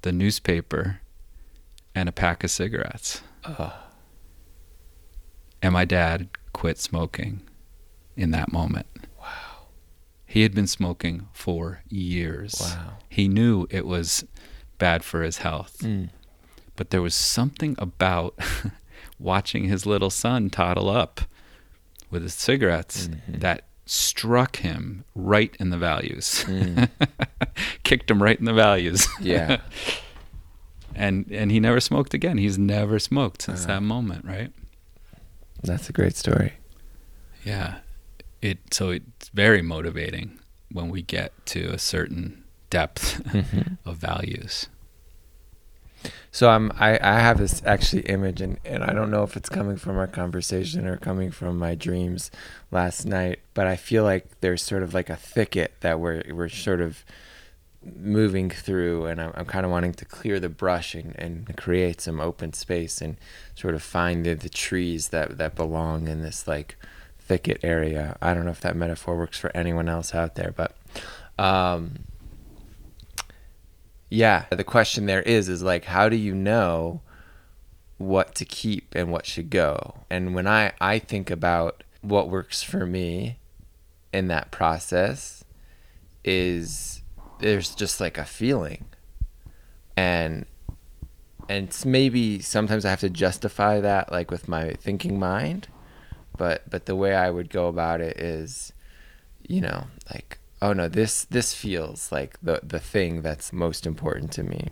the 0.02 0.10
newspaper 0.10 0.98
and 1.94 2.08
a 2.08 2.12
pack 2.12 2.42
of 2.42 2.50
cigarettes. 2.50 3.22
Oh. 3.44 3.72
And 5.62 5.72
my 5.72 5.84
dad 5.84 6.28
quit 6.52 6.78
smoking 6.78 7.40
in 8.16 8.30
that 8.32 8.52
moment. 8.52 8.86
Wow. 9.20 9.66
He 10.26 10.42
had 10.42 10.54
been 10.54 10.66
smoking 10.66 11.28
for 11.32 11.82
years. 11.88 12.56
Wow. 12.60 12.94
He 13.08 13.28
knew 13.28 13.66
it 13.70 13.86
was 13.86 14.24
bad 14.78 15.04
for 15.04 15.22
his 15.22 15.38
health. 15.38 15.78
Mm. 15.82 16.10
But 16.74 16.90
there 16.90 17.02
was 17.02 17.14
something 17.14 17.76
about 17.78 18.38
watching 19.18 19.64
his 19.64 19.86
little 19.86 20.10
son 20.10 20.50
toddle 20.50 20.90
up 20.90 21.20
with 22.10 22.22
his 22.22 22.34
cigarettes 22.34 23.08
Mhm. 23.08 23.40
that 23.40 23.64
struck 23.86 24.56
him 24.56 25.04
right 25.14 25.56
in 25.60 25.70
the 25.70 25.78
values. 25.78 26.44
Mm. 26.46 26.88
Kicked 27.84 28.10
him 28.10 28.22
right 28.22 28.38
in 28.38 28.44
the 28.46 28.52
values. 28.52 29.06
Yeah. 29.20 29.58
and 30.94 31.26
and 31.30 31.50
he 31.50 31.60
never 31.60 31.80
smoked 31.80 32.14
again. 32.14 32.38
He's 32.38 32.58
never 32.58 32.98
smoked 32.98 33.42
since 33.42 33.60
Uh-huh. 33.64 33.74
that 33.74 33.80
moment, 33.82 34.24
right? 34.24 34.52
That's 35.62 35.88
a 35.88 35.92
great 35.92 36.16
story. 36.16 36.54
Yeah. 37.44 37.78
It 38.40 38.58
so 38.72 38.90
it's 38.90 39.28
very 39.28 39.62
motivating 39.62 40.38
when 40.70 40.88
we 40.88 41.02
get 41.02 41.32
to 41.46 41.66
a 41.72 41.78
certain 41.78 42.44
depth 42.70 43.22
Mhm. 43.28 43.78
of 43.84 43.96
values. 43.98 44.66
So 46.32 46.48
I'm 46.50 46.72
I, 46.74 46.98
I 47.00 47.20
have 47.20 47.38
this 47.38 47.62
actually 47.64 48.02
image 48.02 48.40
and, 48.40 48.58
and 48.64 48.82
I 48.82 48.92
don't 48.92 49.10
know 49.10 49.22
if 49.22 49.36
it's 49.36 49.48
coming 49.48 49.76
from 49.76 49.96
our 49.98 50.06
conversation 50.08 50.86
or 50.86 50.96
coming 50.96 51.30
from 51.30 51.58
my 51.58 51.74
dreams 51.76 52.30
last 52.72 53.04
night, 53.04 53.40
but 53.54 53.66
I 53.66 53.76
feel 53.76 54.02
like 54.02 54.26
there's 54.40 54.62
sort 54.62 54.82
of 54.82 54.94
like 54.94 55.10
a 55.10 55.16
thicket 55.16 55.74
that 55.80 56.00
we're 56.00 56.22
we're 56.32 56.48
sort 56.48 56.80
of 56.80 57.04
moving 57.84 58.48
through 58.50 59.06
and 59.06 59.20
I'm, 59.20 59.32
I'm 59.34 59.44
kind 59.44 59.64
of 59.64 59.72
wanting 59.72 59.94
to 59.94 60.04
clear 60.04 60.38
the 60.38 60.48
brush 60.48 60.94
and, 60.94 61.14
and 61.18 61.56
create 61.56 62.00
some 62.00 62.20
open 62.20 62.52
space 62.52 63.00
and 63.00 63.16
sort 63.54 63.74
of 63.74 63.82
find 63.82 64.24
the, 64.24 64.34
the 64.34 64.48
trees 64.48 65.08
that, 65.08 65.38
that 65.38 65.54
belong 65.54 66.08
in 66.08 66.22
this 66.22 66.46
like 66.46 66.76
thicket 67.18 67.60
area. 67.62 68.16
I 68.20 68.34
don't 68.34 68.44
know 68.44 68.50
if 68.50 68.60
that 68.60 68.76
metaphor 68.76 69.16
works 69.16 69.38
for 69.38 69.54
anyone 69.56 69.88
else 69.88 70.14
out 70.14 70.34
there, 70.34 70.52
but 70.54 70.76
um, 71.38 72.00
yeah, 74.10 74.44
the 74.50 74.64
question 74.64 75.06
there 75.06 75.22
is 75.22 75.48
is 75.48 75.62
like 75.62 75.86
how 75.86 76.08
do 76.08 76.16
you 76.16 76.34
know 76.34 77.00
what 77.98 78.34
to 78.36 78.44
keep 78.44 78.94
and 78.94 79.10
what 79.10 79.26
should 79.26 79.50
go? 79.50 79.94
And 80.10 80.34
when 80.34 80.46
I 80.46 80.72
I 80.80 80.98
think 80.98 81.30
about 81.30 81.82
what 82.02 82.28
works 82.28 82.62
for 82.62 82.84
me 82.84 83.38
in 84.12 84.28
that 84.28 84.50
process 84.50 85.44
is 86.24 87.01
there's 87.42 87.74
just 87.74 88.00
like 88.00 88.18
a 88.18 88.24
feeling. 88.24 88.86
And 89.96 90.46
and 91.48 91.76
maybe 91.84 92.40
sometimes 92.40 92.84
I 92.84 92.90
have 92.90 93.00
to 93.00 93.10
justify 93.10 93.80
that 93.80 94.10
like 94.10 94.30
with 94.30 94.48
my 94.48 94.72
thinking 94.72 95.18
mind, 95.18 95.68
but 96.36 96.68
but 96.70 96.86
the 96.86 96.96
way 96.96 97.14
I 97.14 97.30
would 97.30 97.50
go 97.50 97.68
about 97.68 98.00
it 98.00 98.16
is 98.18 98.72
you 99.46 99.60
know, 99.60 99.86
like 100.12 100.38
oh 100.62 100.72
no, 100.72 100.88
this 100.88 101.24
this 101.24 101.52
feels 101.52 102.10
like 102.10 102.38
the 102.42 102.60
the 102.62 102.80
thing 102.80 103.22
that's 103.22 103.52
most 103.52 103.86
important 103.86 104.32
to 104.32 104.42
me. 104.42 104.68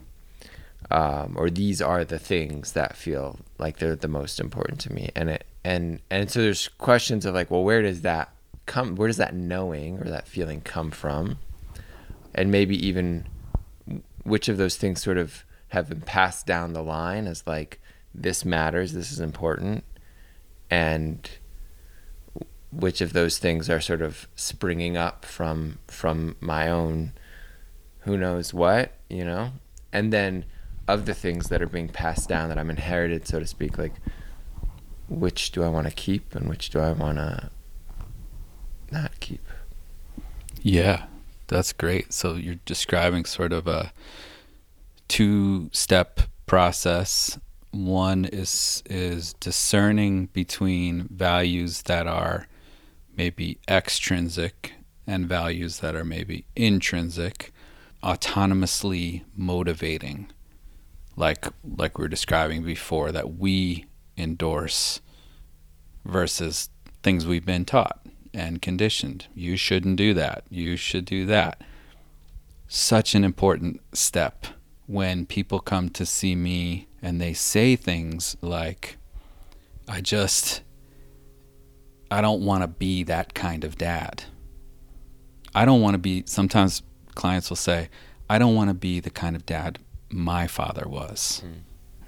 Um, 0.89 1.35
or 1.37 1.49
these 1.49 1.81
are 1.81 2.03
the 2.03 2.19
things 2.19 2.73
that 2.73 2.97
feel 2.97 3.39
like 3.59 3.77
they're 3.77 3.95
the 3.95 4.07
most 4.07 4.39
important 4.39 4.79
to 4.81 4.93
me. 4.93 5.11
And 5.15 5.29
it 5.29 5.45
and 5.63 5.99
and 6.09 6.31
so 6.31 6.41
there's 6.41 6.67
questions 6.67 7.25
of 7.25 7.35
like, 7.35 7.51
well, 7.51 7.63
where 7.63 7.81
does 7.81 8.01
that 8.01 8.33
come 8.65 8.95
where 8.95 9.07
does 9.07 9.17
that 9.17 9.35
knowing 9.35 9.99
or 9.99 10.05
that 10.05 10.27
feeling 10.27 10.61
come 10.61 10.91
from? 10.91 11.37
And 12.33 12.51
maybe 12.51 12.75
even 12.85 13.27
which 14.23 14.47
of 14.47 14.57
those 14.57 14.77
things 14.77 15.01
sort 15.01 15.17
of 15.17 15.43
have 15.69 15.89
been 15.89 16.01
passed 16.01 16.45
down 16.45 16.73
the 16.73 16.83
line 16.83 17.27
as 17.27 17.45
like 17.47 17.81
this 18.13 18.43
matters, 18.43 18.93
this 18.93 19.11
is 19.11 19.19
important, 19.19 19.83
and 20.69 21.29
which 22.71 23.01
of 23.01 23.13
those 23.13 23.37
things 23.37 23.69
are 23.69 23.81
sort 23.81 24.01
of 24.01 24.27
springing 24.35 24.95
up 24.95 25.25
from 25.25 25.79
from 25.87 26.35
my 26.39 26.69
own 26.69 27.13
who 28.01 28.17
knows 28.17 28.53
what, 28.53 28.93
you 29.09 29.23
know? 29.23 29.51
And 29.93 30.11
then 30.11 30.45
of 30.87 31.05
the 31.05 31.13
things 31.13 31.49
that 31.49 31.61
are 31.61 31.67
being 31.67 31.87
passed 31.87 32.27
down 32.27 32.49
that 32.49 32.57
I'm 32.57 32.69
inherited, 32.69 33.27
so 33.27 33.39
to 33.39 33.47
speak, 33.47 33.77
like 33.77 33.93
which 35.09 35.51
do 35.51 35.63
I 35.63 35.67
want 35.67 35.87
to 35.87 35.93
keep 35.93 36.35
and 36.35 36.47
which 36.47 36.69
do 36.69 36.79
I 36.79 36.91
want 36.93 37.17
to 37.17 37.49
not 38.91 39.19
keep? 39.19 39.45
Yeah, 40.61 41.05
that's 41.51 41.73
great. 41.73 42.13
So 42.13 42.35
you're 42.35 42.55
describing 42.65 43.25
sort 43.25 43.51
of 43.51 43.67
a 43.67 43.91
two 45.09 45.69
step 45.73 46.21
process. 46.45 47.37
One 47.71 48.23
is 48.25 48.81
is 48.89 49.33
discerning 49.33 50.27
between 50.27 51.09
values 51.11 51.81
that 51.83 52.07
are 52.07 52.47
maybe 53.17 53.59
extrinsic 53.67 54.73
and 55.05 55.27
values 55.27 55.81
that 55.81 55.93
are 55.93 56.05
maybe 56.05 56.45
intrinsic, 56.55 57.51
autonomously 58.01 59.23
motivating. 59.35 60.27
Like 61.17 61.45
like 61.77 61.97
we 61.97 62.03
were 62.03 62.07
describing 62.07 62.63
before 62.63 63.11
that 63.11 63.35
we 63.35 63.87
endorse 64.17 65.01
versus 66.05 66.69
things 67.03 67.25
we've 67.25 67.45
been 67.45 67.65
taught 67.65 68.00
and 68.33 68.61
conditioned. 68.61 69.27
You 69.35 69.57
shouldn't 69.57 69.95
do 69.97 70.13
that. 70.13 70.43
You 70.49 70.75
should 70.77 71.05
do 71.05 71.25
that. 71.27 71.61
Such 72.67 73.15
an 73.15 73.23
important 73.23 73.81
step 73.93 74.45
when 74.87 75.25
people 75.25 75.59
come 75.59 75.89
to 75.89 76.05
see 76.05 76.35
me 76.35 76.87
and 77.01 77.19
they 77.19 77.33
say 77.33 77.75
things 77.75 78.37
like, 78.41 78.97
I 79.87 80.01
just, 80.01 80.61
I 82.09 82.21
don't 82.21 82.43
want 82.45 82.63
to 82.63 82.67
be 82.67 83.03
that 83.03 83.33
kind 83.33 83.63
of 83.63 83.77
dad. 83.77 84.23
I 85.53 85.65
don't 85.65 85.81
want 85.81 85.95
to 85.95 85.97
be, 85.97 86.23
sometimes 86.25 86.81
clients 87.15 87.49
will 87.49 87.57
say, 87.57 87.89
I 88.29 88.37
don't 88.37 88.55
want 88.55 88.69
to 88.69 88.73
be 88.73 88.99
the 89.01 89.09
kind 89.09 89.35
of 89.35 89.45
dad 89.45 89.79
my 90.09 90.47
father 90.47 90.87
was. 90.87 91.43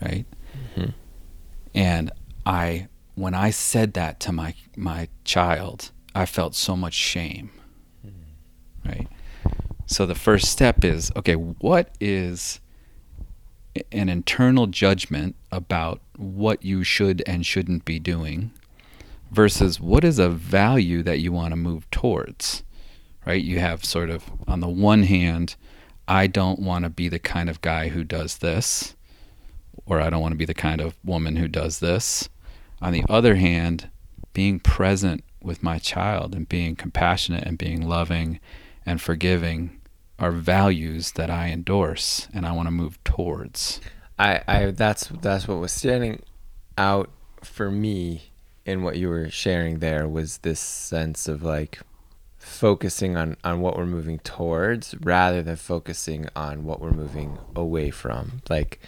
Right? 0.01 0.25
Mhm. 0.75 0.94
And 1.75 2.12
I, 2.46 2.88
when 3.15 3.34
I 3.34 3.50
said 3.50 3.94
that 3.94 4.20
to 4.22 4.32
my, 4.32 4.53
my 4.77 5.08
child, 5.25 5.92
I 6.15 6.25
felt 6.25 6.55
so 6.55 6.75
much 6.75 6.93
shame. 6.93 7.51
Right? 8.86 9.08
So 9.86 10.05
the 10.05 10.15
first 10.15 10.50
step 10.50 10.84
is 10.84 11.12
okay, 11.15 11.36
what 11.36 11.96
is 12.00 12.60
an 13.91 14.10
internal 14.10 14.67
judgment 14.67 15.36
about 15.51 16.01
what 16.15 16.63
you 16.63 16.84
should 16.84 17.24
and 17.25 17.46
shouldn't 17.46 17.86
be 17.86 17.98
doing 18.00 18.51
versus 19.32 19.79
what 19.79 20.03
is 20.03 20.20
a 20.20 20.29
value 20.29 21.01
that 21.03 21.20
you 21.20 21.32
want 21.32 21.51
to 21.51 21.55
move 21.55 21.89
towards? 21.91 22.63
Right? 23.25 23.43
You 23.43 23.60
have 23.60 23.86
sort 23.86 24.10
of, 24.10 24.25
on 24.48 24.60
the 24.60 24.70
one 24.70 25.03
hand, 25.03 25.55
I 26.08 26.27
don't 26.27 26.60
want 26.60 26.84
to 26.84 26.89
be 26.89 27.08
the 27.08 27.20
kind 27.20 27.50
of 27.50 27.62
guy 27.62 27.88
who 27.88 28.03
does 28.03 28.39
this, 28.39 28.96
or 29.86 30.01
I 30.01 30.10
don't 30.10 30.22
want 30.22 30.34
to 30.34 30.38
be 30.38 30.46
the 30.46 30.53
kind 30.53 30.82
of 30.82 30.96
woman 31.03 31.38
who 31.38 31.48
does 31.48 31.79
this. 31.79 32.27
On 32.82 32.91
the 32.91 33.05
other 33.08 33.36
hand, 33.36 33.89
being 34.34 34.60
present 34.60 35.24
with 35.43 35.63
my 35.63 35.77
child 35.79 36.33
and 36.33 36.47
being 36.47 36.75
compassionate 36.75 37.43
and 37.43 37.57
being 37.57 37.81
loving 37.81 38.39
and 38.85 39.01
forgiving 39.01 39.79
are 40.19 40.31
values 40.31 41.13
that 41.13 41.29
I 41.29 41.50
endorse 41.50 42.27
and 42.33 42.45
I 42.45 42.51
want 42.51 42.67
to 42.67 42.71
move 42.71 43.03
towards. 43.03 43.81
I, 44.17 44.41
I 44.47 44.65
that's 44.71 45.07
that's 45.07 45.47
what 45.47 45.59
was 45.59 45.71
standing 45.71 46.21
out 46.77 47.09
for 47.41 47.69
me 47.69 48.31
in 48.65 48.83
what 48.83 48.95
you 48.95 49.09
were 49.09 49.29
sharing 49.29 49.79
there 49.79 50.07
was 50.07 50.39
this 50.39 50.59
sense 50.59 51.27
of 51.27 51.43
like 51.43 51.79
focusing 52.38 53.15
on 53.17 53.38
on 53.43 53.62
what 53.62 53.77
we're 53.77 53.85
moving 53.85 54.19
towards 54.19 54.95
rather 55.01 55.41
than 55.41 55.55
focusing 55.55 56.27
on 56.35 56.63
what 56.63 56.81
we're 56.81 56.91
moving 56.91 57.38
away 57.55 57.89
from 57.89 58.41
like 58.50 58.79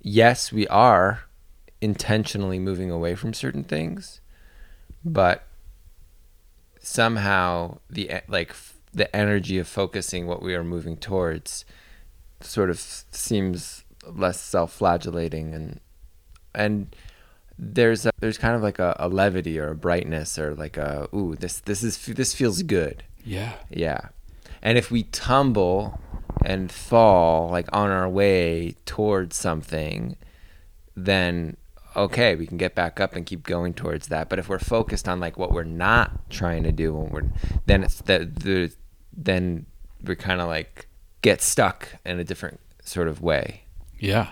yes 0.00 0.52
we 0.52 0.66
are 0.68 1.22
intentionally 1.80 2.58
moving 2.58 2.90
away 2.90 3.14
from 3.14 3.32
certain 3.32 3.62
things 3.62 4.20
but 5.04 5.47
somehow 6.80 7.78
the 7.90 8.10
like 8.28 8.50
f- 8.50 8.74
the 8.92 9.14
energy 9.14 9.58
of 9.58 9.68
focusing 9.68 10.26
what 10.26 10.42
we 10.42 10.54
are 10.54 10.64
moving 10.64 10.96
towards 10.96 11.64
sort 12.40 12.70
of 12.70 12.78
seems 12.80 13.84
less 14.06 14.40
self-flagellating 14.40 15.54
and 15.54 15.80
and 16.54 16.94
there's 17.58 18.06
a, 18.06 18.10
there's 18.20 18.38
kind 18.38 18.54
of 18.54 18.62
like 18.62 18.78
a, 18.78 18.96
a 18.98 19.08
levity 19.08 19.58
or 19.58 19.70
a 19.70 19.74
brightness 19.74 20.38
or 20.38 20.54
like 20.54 20.76
a 20.76 21.08
ooh 21.14 21.34
this 21.38 21.60
this 21.60 21.82
is 21.82 21.98
this 22.06 22.34
feels 22.34 22.62
good 22.62 23.02
Yeah. 23.24 23.54
yeah 23.70 24.00
and 24.62 24.78
if 24.78 24.90
we 24.90 25.02
tumble 25.04 26.00
and 26.44 26.70
fall 26.70 27.50
like 27.50 27.68
on 27.72 27.90
our 27.90 28.08
way 28.08 28.76
towards 28.86 29.36
something 29.36 30.16
then 30.96 31.56
okay 31.98 32.34
we 32.34 32.46
can 32.46 32.56
get 32.56 32.74
back 32.74 33.00
up 33.00 33.14
and 33.14 33.26
keep 33.26 33.44
going 33.44 33.74
towards 33.74 34.08
that 34.08 34.28
but 34.28 34.38
if 34.38 34.48
we're 34.48 34.58
focused 34.58 35.08
on 35.08 35.20
like 35.20 35.38
what 35.38 35.52
we're 35.52 35.64
not 35.64 36.30
trying 36.30 36.62
to 36.62 36.72
do 36.72 36.94
when 36.94 37.10
we're 37.10 37.28
then 37.66 37.84
it's 37.84 38.00
the, 38.02 38.30
the 38.40 38.72
then 39.12 39.66
we're 40.04 40.14
kind 40.14 40.40
of 40.40 40.48
like 40.48 40.86
get 41.22 41.40
stuck 41.42 41.88
in 42.04 42.18
a 42.18 42.24
different 42.24 42.60
sort 42.82 43.08
of 43.08 43.20
way 43.20 43.62
Yeah. 43.98 44.30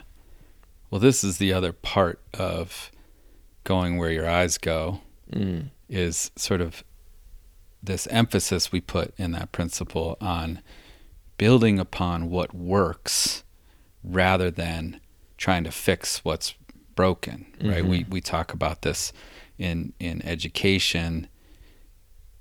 Well, 0.91 1.01
this 1.01 1.25
is 1.25 1.39
the 1.39 1.53
other 1.53 1.73
part 1.73 2.21
of 2.35 2.91
going 3.65 3.99
where 3.99 4.11
your 4.11 4.29
eyes 4.29 4.59
go 4.59 5.01
mm. 5.31 5.69
is 5.89 6.31
sort 6.37 6.61
of 6.61 6.85
this 7.83 8.07
emphasis 8.09 8.73
we 8.73 8.81
put 8.81 9.13
in 9.19 9.33
that 9.33 9.53
principle 9.53 10.17
on 10.21 10.63
building 11.37 11.79
upon 11.79 12.31
what 12.31 12.55
works 12.55 13.43
rather 14.03 14.51
than 14.51 15.01
trying 15.37 15.65
to 15.65 15.71
fix 15.71 16.25
what's 16.25 16.55
broken 16.97 17.47
right 17.63 17.85
Mhm. 17.85 17.89
we 17.89 18.07
we 18.09 18.21
talk 18.21 18.53
about 18.53 18.83
this 18.83 19.13
in 19.59 19.93
in 20.01 20.21
education 20.27 21.29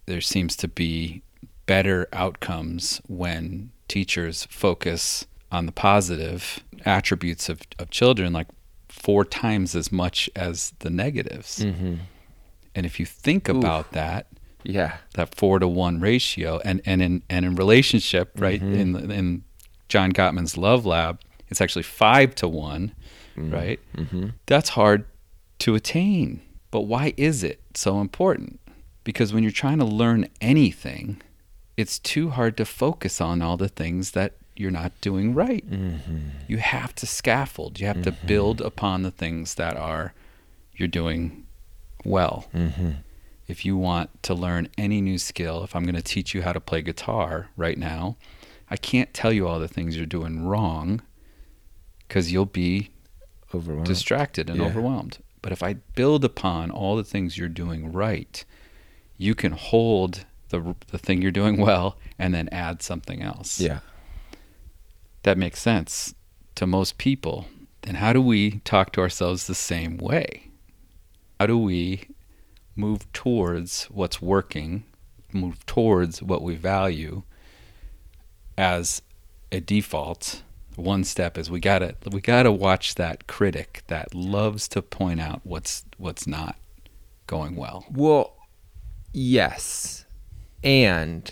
there 0.07 0.21
seems 0.21 0.55
to 0.57 0.67
be 0.67 1.21
better 1.65 2.07
outcomes 2.13 3.01
when 3.07 3.71
teachers 3.87 4.45
focus 4.49 5.25
on 5.51 5.65
the 5.65 5.71
positive 5.71 6.59
attributes 6.85 7.49
of, 7.49 7.61
of 7.79 7.89
children 7.89 8.33
like 8.33 8.47
four 8.89 9.25
times 9.25 9.75
as 9.75 9.91
much 9.91 10.29
as 10.35 10.73
the 10.79 10.89
negatives 10.89 11.59
mm-hmm. 11.59 11.95
and 12.75 12.85
if 12.85 12.99
you 12.99 13.05
think 13.05 13.49
Oof. 13.49 13.57
about 13.57 13.91
that 13.91 14.27
yeah 14.63 14.97
that 15.15 15.35
four 15.35 15.59
to 15.59 15.67
one 15.67 15.99
ratio 15.99 16.59
and 16.63 16.81
and 16.85 17.01
in 17.01 17.23
and 17.29 17.45
in 17.45 17.55
relationship 17.55 18.31
right 18.39 18.61
Mhm. 18.61 18.75
in 18.79 19.11
in 19.11 19.43
John 19.89 20.11
Gottman's 20.11 20.57
love 20.57 20.85
lab 20.85 21.19
it's 21.49 21.61
actually 21.61 21.83
five 21.83 22.33
to 22.35 22.47
one 22.47 22.91
Mm. 23.37 23.51
right 23.53 23.79
mm-hmm. 23.95 24.27
that's 24.45 24.69
hard 24.69 25.05
to 25.59 25.75
attain 25.75 26.41
but 26.71 26.81
why 26.81 27.13
is 27.17 27.43
it 27.43 27.59
so 27.73 27.99
important 28.01 28.59
because 29.03 29.33
when 29.33 29.43
you're 29.43 29.51
trying 29.51 29.79
to 29.79 29.85
learn 29.85 30.27
anything 30.41 31.21
it's 31.77 31.99
too 31.99 32.29
hard 32.29 32.55
to 32.57 32.65
focus 32.65 33.19
on 33.19 33.41
all 33.41 33.57
the 33.57 33.67
things 33.69 34.11
that 34.11 34.33
you're 34.55 34.71
not 34.71 34.91
doing 35.01 35.33
right 35.33 35.69
Mm-hmm. 35.69 36.17
you 36.47 36.57
have 36.57 36.95
to 36.95 37.05
scaffold 37.05 37.79
you 37.79 37.87
have 37.87 38.01
to 38.03 38.11
Mhm. 38.13 38.27
build 38.27 38.61
upon 38.61 39.03
the 39.03 39.11
things 39.11 39.55
that 39.55 39.75
are 39.77 40.13
you're 40.77 40.87
doing 40.87 41.45
well 42.05 42.47
Mm-hmm. 42.53 42.91
if 43.47 43.65
you 43.65 43.75
want 43.77 44.09
to 44.23 44.33
learn 44.33 44.67
any 44.77 45.01
new 45.01 45.17
skill, 45.17 45.63
if 45.63 45.75
I'm 45.75 45.83
going 45.83 45.95
to 45.95 46.01
teach 46.01 46.33
you 46.33 46.41
how 46.41 46.53
to 46.53 46.59
play 46.59 46.81
guitar 46.81 47.49
right 47.55 47.77
now, 47.77 48.17
I 48.71 48.77
can't 48.77 49.13
tell 49.13 49.31
you 49.31 49.47
all 49.47 49.59
the 49.59 49.67
things 49.67 49.95
you're 49.97 50.05
doing 50.07 50.45
wrong 50.45 51.01
because 52.07 52.31
you'll 52.31 52.45
be 52.65 52.89
overwhelmed 53.53 53.87
distracted 53.87 54.49
and 54.49 54.59
Yeah. 54.59 54.65
overwhelmed. 54.67 55.19
But 55.41 55.51
if 55.51 55.61
I 55.61 55.73
build 55.73 56.25
upon 56.25 56.71
all 56.71 56.95
the 56.95 57.03
things 57.03 57.37
you're 57.37 57.47
doing 57.49 57.91
right, 57.91 58.43
you 59.17 59.35
can 59.35 59.51
hold 59.51 60.25
the, 60.49 60.75
the 60.87 60.97
thing 60.97 61.21
you're 61.21 61.31
doing 61.31 61.57
well 61.57 61.97
and 62.17 62.33
then 62.33 62.49
add 62.51 62.81
something 62.81 63.21
else. 63.21 63.59
yeah 63.59 63.79
That 65.23 65.37
makes 65.37 65.61
sense 65.61 66.13
to 66.55 66.65
most 66.67 66.97
people. 66.97 67.47
Then 67.81 67.95
how 67.95 68.13
do 68.13 68.21
we 68.21 68.59
talk 68.63 68.91
to 68.93 69.01
ourselves 69.01 69.45
the 69.47 69.55
same 69.55 69.97
way? 69.97 70.49
How 71.39 71.45
do 71.47 71.57
we 71.57 72.07
move 72.75 73.11
towards 73.13 73.83
what's 73.85 74.21
working, 74.21 74.83
move 75.31 75.65
towards 75.65 76.21
what 76.23 76.41
we 76.41 76.55
value 76.55 77.23
as 78.57 79.01
a 79.51 79.59
default? 79.59 80.41
One 80.75 81.03
step 81.03 81.37
is 81.37 81.49
we 81.49 81.59
gotta 81.59 81.95
we 82.11 82.21
gotta 82.21 82.51
watch 82.51 82.95
that 82.95 83.27
critic 83.27 83.83
that 83.87 84.13
loves 84.13 84.67
to 84.69 84.81
point 84.81 85.21
out 85.21 85.41
what's 85.43 85.85
what's 85.97 86.27
not 86.27 86.57
going 87.27 87.55
well. 87.55 87.85
Well, 87.91 88.35
yes. 89.13 90.05
And 90.63 91.31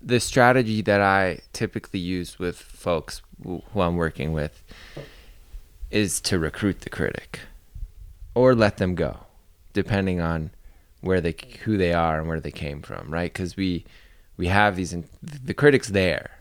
the 0.00 0.20
strategy 0.20 0.82
that 0.82 1.00
I 1.00 1.40
typically 1.52 2.00
use 2.00 2.38
with 2.38 2.56
folks 2.56 3.22
who 3.42 3.62
I'm 3.74 3.96
working 3.96 4.32
with 4.32 4.62
is 5.90 6.20
to 6.22 6.38
recruit 6.38 6.82
the 6.82 6.90
critic 6.90 7.40
or 8.34 8.54
let 8.54 8.76
them 8.76 8.94
go, 8.94 9.18
depending 9.72 10.20
on 10.20 10.50
where 11.00 11.20
they 11.20 11.34
who 11.64 11.76
they 11.76 11.92
are 11.92 12.20
and 12.20 12.28
where 12.28 12.40
they 12.40 12.52
came 12.52 12.82
from, 12.82 13.10
right? 13.10 13.32
Cuz 13.32 13.56
we 13.56 13.84
we 14.36 14.46
have 14.46 14.76
these 14.76 14.94
the 15.22 15.54
critics 15.54 15.88
there. 15.88 16.35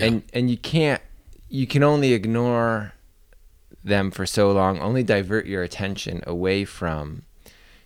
And 0.00 0.22
and 0.32 0.50
you 0.50 0.56
can't 0.56 1.02
you 1.48 1.66
can 1.66 1.82
only 1.82 2.12
ignore 2.12 2.94
them 3.84 4.10
for 4.10 4.24
so 4.26 4.50
long, 4.52 4.78
only 4.78 5.02
divert 5.02 5.46
your 5.46 5.62
attention 5.62 6.22
away 6.26 6.64
from 6.64 7.22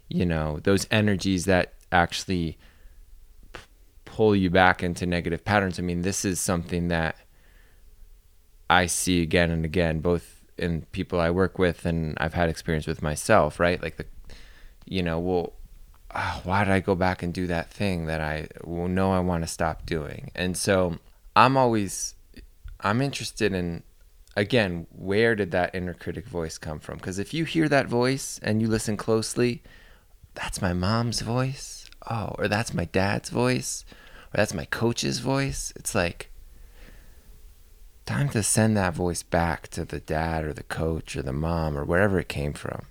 you 0.08 0.24
know 0.24 0.60
those 0.62 0.86
energies 0.90 1.46
that 1.46 1.74
actually 1.90 2.58
p- 3.52 3.60
pull 4.04 4.36
you 4.36 4.50
back 4.50 4.82
into 4.82 5.06
negative 5.06 5.44
patterns. 5.44 5.78
I 5.78 5.82
mean 5.82 6.02
this 6.02 6.24
is 6.24 6.40
something 6.40 6.88
that 6.88 7.16
i 8.68 8.84
see 8.86 9.22
again 9.22 9.50
and 9.52 9.64
again 9.64 10.00
both 10.00 10.42
in 10.58 10.82
people 10.90 11.20
i 11.20 11.30
work 11.30 11.56
with 11.56 11.86
and 11.86 12.16
i've 12.18 12.34
had 12.34 12.48
experience 12.48 12.86
with 12.86 13.00
myself 13.00 13.60
right? 13.60 13.82
Like 13.82 13.96
the 13.96 14.06
you 14.84 15.02
know 15.02 15.18
well 15.18 15.52
ah, 16.12 16.40
why 16.44 16.64
did 16.64 16.72
i 16.72 16.80
go 16.80 16.94
back 16.94 17.22
and 17.22 17.32
do 17.32 17.46
that 17.46 17.70
thing 17.70 18.06
that 18.06 18.20
i 18.20 18.46
know 18.64 19.12
i 19.12 19.20
want 19.20 19.42
to 19.42 19.48
stop 19.48 19.86
doing. 19.86 20.30
And 20.34 20.56
so 20.56 20.98
i'm 21.36 21.56
always 21.56 22.16
i'm 22.80 23.00
interested 23.00 23.52
in 23.52 23.84
again 24.36 24.88
where 24.90 25.36
did 25.36 25.52
that 25.52 25.72
inner 25.74 25.94
critic 25.94 26.26
voice 26.26 26.58
come 26.58 26.80
from 26.80 26.96
because 26.96 27.20
if 27.20 27.32
you 27.32 27.44
hear 27.44 27.68
that 27.68 27.86
voice 27.86 28.40
and 28.42 28.60
you 28.60 28.66
listen 28.66 28.96
closely 28.96 29.62
that's 30.36 30.62
my 30.62 30.74
mom's 30.74 31.22
voice. 31.22 31.90
Oh, 32.08 32.34
or 32.38 32.46
that's 32.46 32.74
my 32.74 32.84
dad's 32.84 33.30
voice. 33.30 33.84
Or 34.32 34.36
that's 34.36 34.54
my 34.54 34.66
coach's 34.66 35.18
voice. 35.18 35.72
It's 35.74 35.94
like 35.94 36.30
time 38.04 38.28
to 38.28 38.42
send 38.42 38.76
that 38.76 38.94
voice 38.94 39.24
back 39.24 39.66
to 39.68 39.84
the 39.84 39.98
dad 39.98 40.44
or 40.44 40.52
the 40.52 40.62
coach 40.62 41.16
or 41.16 41.22
the 41.22 41.32
mom 41.32 41.76
or 41.76 41.84
wherever 41.84 42.20
it 42.20 42.28
came 42.28 42.52
from. 42.52 42.82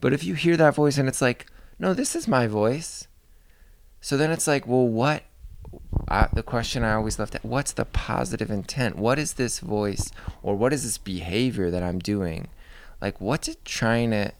But 0.00 0.12
if 0.12 0.22
you 0.22 0.34
hear 0.34 0.56
that 0.58 0.74
voice 0.74 0.98
and 0.98 1.08
it's 1.08 1.22
like, 1.22 1.46
no, 1.78 1.94
this 1.94 2.14
is 2.14 2.28
my 2.28 2.46
voice. 2.46 3.08
So 4.00 4.16
then 4.16 4.30
it's 4.30 4.46
like, 4.46 4.66
well, 4.66 4.86
what? 4.86 5.22
I, 6.08 6.28
the 6.32 6.42
question 6.42 6.84
I 6.84 6.94
always 6.94 7.18
left 7.18 7.34
at 7.34 7.44
what's 7.44 7.72
the 7.72 7.84
positive 7.84 8.50
intent? 8.50 8.96
What 8.96 9.18
is 9.18 9.34
this 9.34 9.58
voice 9.60 10.12
or 10.42 10.54
what 10.56 10.72
is 10.72 10.82
this 10.84 10.98
behavior 10.98 11.70
that 11.70 11.82
I'm 11.82 11.98
doing? 11.98 12.48
Like, 13.00 13.20
what's 13.20 13.48
it 13.48 13.64
trying 13.64 14.10
to 14.12 14.32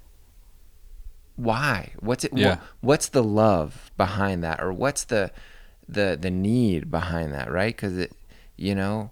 why 1.37 1.93
what's 2.01 2.25
it 2.25 2.33
Yeah. 2.35 2.49
wha- 2.49 2.59
what's 2.81 3.09
the 3.09 3.23
love 3.23 3.91
behind 3.97 4.43
that 4.43 4.61
or 4.61 4.73
what's 4.73 5.05
the 5.05 5.31
the 5.87 6.17
the 6.19 6.31
need 6.31 6.91
behind 6.91 7.33
that 7.35 7.51
right 7.53 7.77
because 7.77 7.99
it 7.99 8.13
you 8.57 8.75
know 8.75 9.11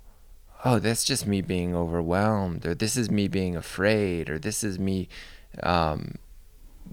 oh 0.65 0.79
that's 0.79 1.05
just 1.05 1.27
me 1.27 1.43
being 1.43 1.77
overwhelmed 1.77 2.65
or 2.65 2.75
this 2.75 2.97
is 2.97 3.11
me 3.11 3.29
being 3.29 3.55
afraid 3.55 4.31
or 4.31 4.39
this 4.39 4.65
is 4.65 4.79
me 4.79 5.07
um 5.63 6.15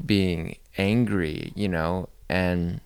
being 0.06 0.58
angry 0.78 1.54
you 1.56 1.70
know 1.70 2.10
and 2.28 2.82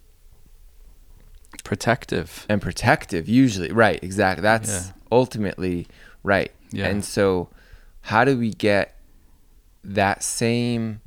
Protective. 1.66 2.46
and 2.48 2.62
protective 2.62 3.28
usually 3.28 3.72
right 3.72 4.00
exactly 4.04 4.42
that's 4.42 4.70
Yeah. 4.88 4.92
ultimately 5.12 5.88
right 6.24 6.52
Yeah. 6.72 6.88
and 6.88 7.04
so 7.04 7.50
how 8.02 8.24
do 8.24 8.38
we 8.38 8.52
get 8.54 8.96
that 9.84 10.24
same 10.24 11.02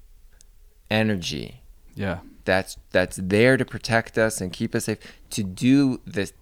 energy 0.90 1.62
Yeah. 1.94 2.18
that's 2.44 2.77
that's 2.90 3.18
there 3.23 3.57
to 3.57 3.64
protect 3.64 4.18
us 4.18 4.40
and 4.40 4.53
keep 4.53 4.75
us 4.75 4.85
safe 4.87 4.99
to 5.31 5.42
do 5.44 6.01
this 6.07 6.33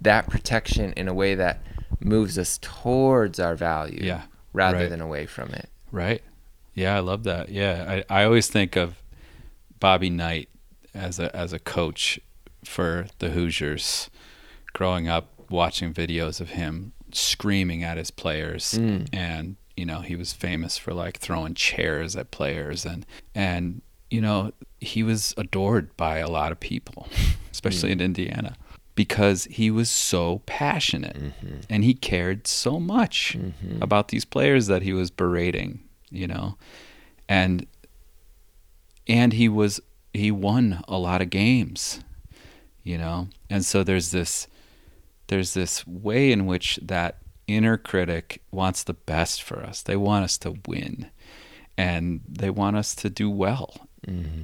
that 0.00 0.28
protection 0.28 0.92
in 0.92 1.08
a 1.08 1.14
way 1.14 1.34
that 1.34 1.60
moves 2.00 2.38
us 2.38 2.58
towards 2.62 3.38
our 3.40 3.54
value 3.56 4.00
Yeah. 4.02 4.22
rather 4.52 4.78
Right. 4.78 4.88
than 4.90 5.00
away 5.00 5.26
from 5.26 5.50
it 5.50 5.68
Right. 5.90 6.22
Yeah, 6.76 6.96
I 6.96 6.98
love 6.98 7.22
that. 7.22 7.50
Yeah, 7.50 8.02
I, 8.10 8.22
I 8.22 8.24
always 8.24 8.48
think 8.48 8.74
of 8.74 9.00
Bobby 9.78 10.10
Knight 10.10 10.48
as 10.92 11.20
a 11.20 11.34
as 11.34 11.52
a 11.52 11.60
coach 11.60 12.18
for 12.68 13.06
the 13.18 13.30
Hoosiers. 13.30 14.10
Growing 14.72 15.08
up, 15.08 15.28
watching 15.50 15.94
videos 15.94 16.40
of 16.40 16.50
him 16.50 16.92
screaming 17.12 17.84
at 17.84 17.96
his 17.96 18.10
players, 18.10 18.74
Mm. 18.74 19.08
and 19.12 19.56
you 19.76 19.86
know 19.86 20.00
he 20.00 20.16
was 20.16 20.32
famous 20.32 20.76
for 20.76 20.92
like 20.92 21.18
throwing 21.18 21.54
chairs 21.54 22.16
at 22.16 22.30
players, 22.30 22.84
and 22.84 23.06
and 23.34 23.82
you 24.10 24.20
know 24.20 24.52
he 24.80 25.02
was 25.02 25.34
adored 25.36 25.96
by 25.96 26.18
a 26.18 26.28
lot 26.28 26.52
of 26.52 26.60
people, 26.60 27.08
especially 27.52 27.90
hmm. 27.90 28.00
in 28.00 28.00
Indiana. 28.00 28.56
Because 28.96 29.44
he 29.50 29.72
was 29.72 29.90
so 29.90 30.40
passionate 30.46 31.16
mm-hmm. 31.16 31.56
and 31.68 31.82
he 31.82 31.94
cared 31.94 32.46
so 32.46 32.78
much 32.78 33.36
mm-hmm. 33.36 33.82
about 33.82 34.08
these 34.08 34.24
players 34.24 34.68
that 34.68 34.82
he 34.82 34.92
was 34.92 35.10
berating, 35.10 35.80
you 36.10 36.28
know, 36.28 36.56
and 37.28 37.66
and 39.08 39.32
he 39.32 39.48
was 39.48 39.80
he 40.12 40.30
won 40.30 40.80
a 40.86 40.96
lot 40.96 41.20
of 41.20 41.30
games, 41.30 42.03
you 42.84 42.98
know, 42.98 43.28
and 43.50 43.64
so 43.64 43.82
there's 43.82 44.12
this 44.12 44.46
there's 45.28 45.54
this 45.54 45.86
way 45.86 46.30
in 46.30 46.46
which 46.46 46.78
that 46.82 47.18
inner 47.46 47.76
critic 47.76 48.42
wants 48.50 48.84
the 48.84 48.94
best 48.94 49.42
for 49.42 49.60
us. 49.62 49.82
They 49.82 49.96
want 49.96 50.24
us 50.24 50.38
to 50.38 50.56
win, 50.66 51.10
and 51.76 52.20
they 52.28 52.50
want 52.50 52.76
us 52.76 52.94
to 52.96 53.10
do 53.10 53.28
well. 53.28 53.88
Mm-hmm. 54.06 54.42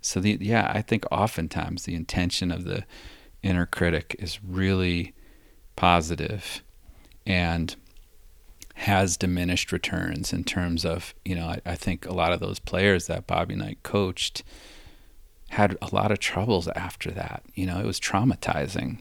So 0.00 0.20
the 0.20 0.38
yeah, 0.40 0.70
I 0.74 0.82
think 0.82 1.04
oftentimes 1.12 1.84
the 1.84 1.94
intention 1.94 2.50
of 2.50 2.64
the 2.64 2.84
inner 3.42 3.66
critic 3.66 4.16
is 4.18 4.42
really 4.42 5.14
positive 5.76 6.62
and 7.26 7.76
has 8.74 9.16
diminished 9.16 9.70
returns 9.70 10.32
in 10.32 10.44
terms 10.44 10.84
of, 10.84 11.14
you 11.24 11.34
know, 11.34 11.46
I, 11.46 11.60
I 11.66 11.74
think 11.76 12.06
a 12.06 12.14
lot 12.14 12.32
of 12.32 12.40
those 12.40 12.58
players 12.58 13.06
that 13.06 13.26
Bobby 13.26 13.54
Knight 13.54 13.78
coached 13.82 14.42
had 15.52 15.76
a 15.82 15.94
lot 15.94 16.10
of 16.10 16.18
troubles 16.18 16.66
after 16.68 17.10
that. 17.10 17.42
You 17.54 17.66
know, 17.66 17.78
it 17.78 17.86
was 17.86 18.00
traumatizing. 18.00 19.00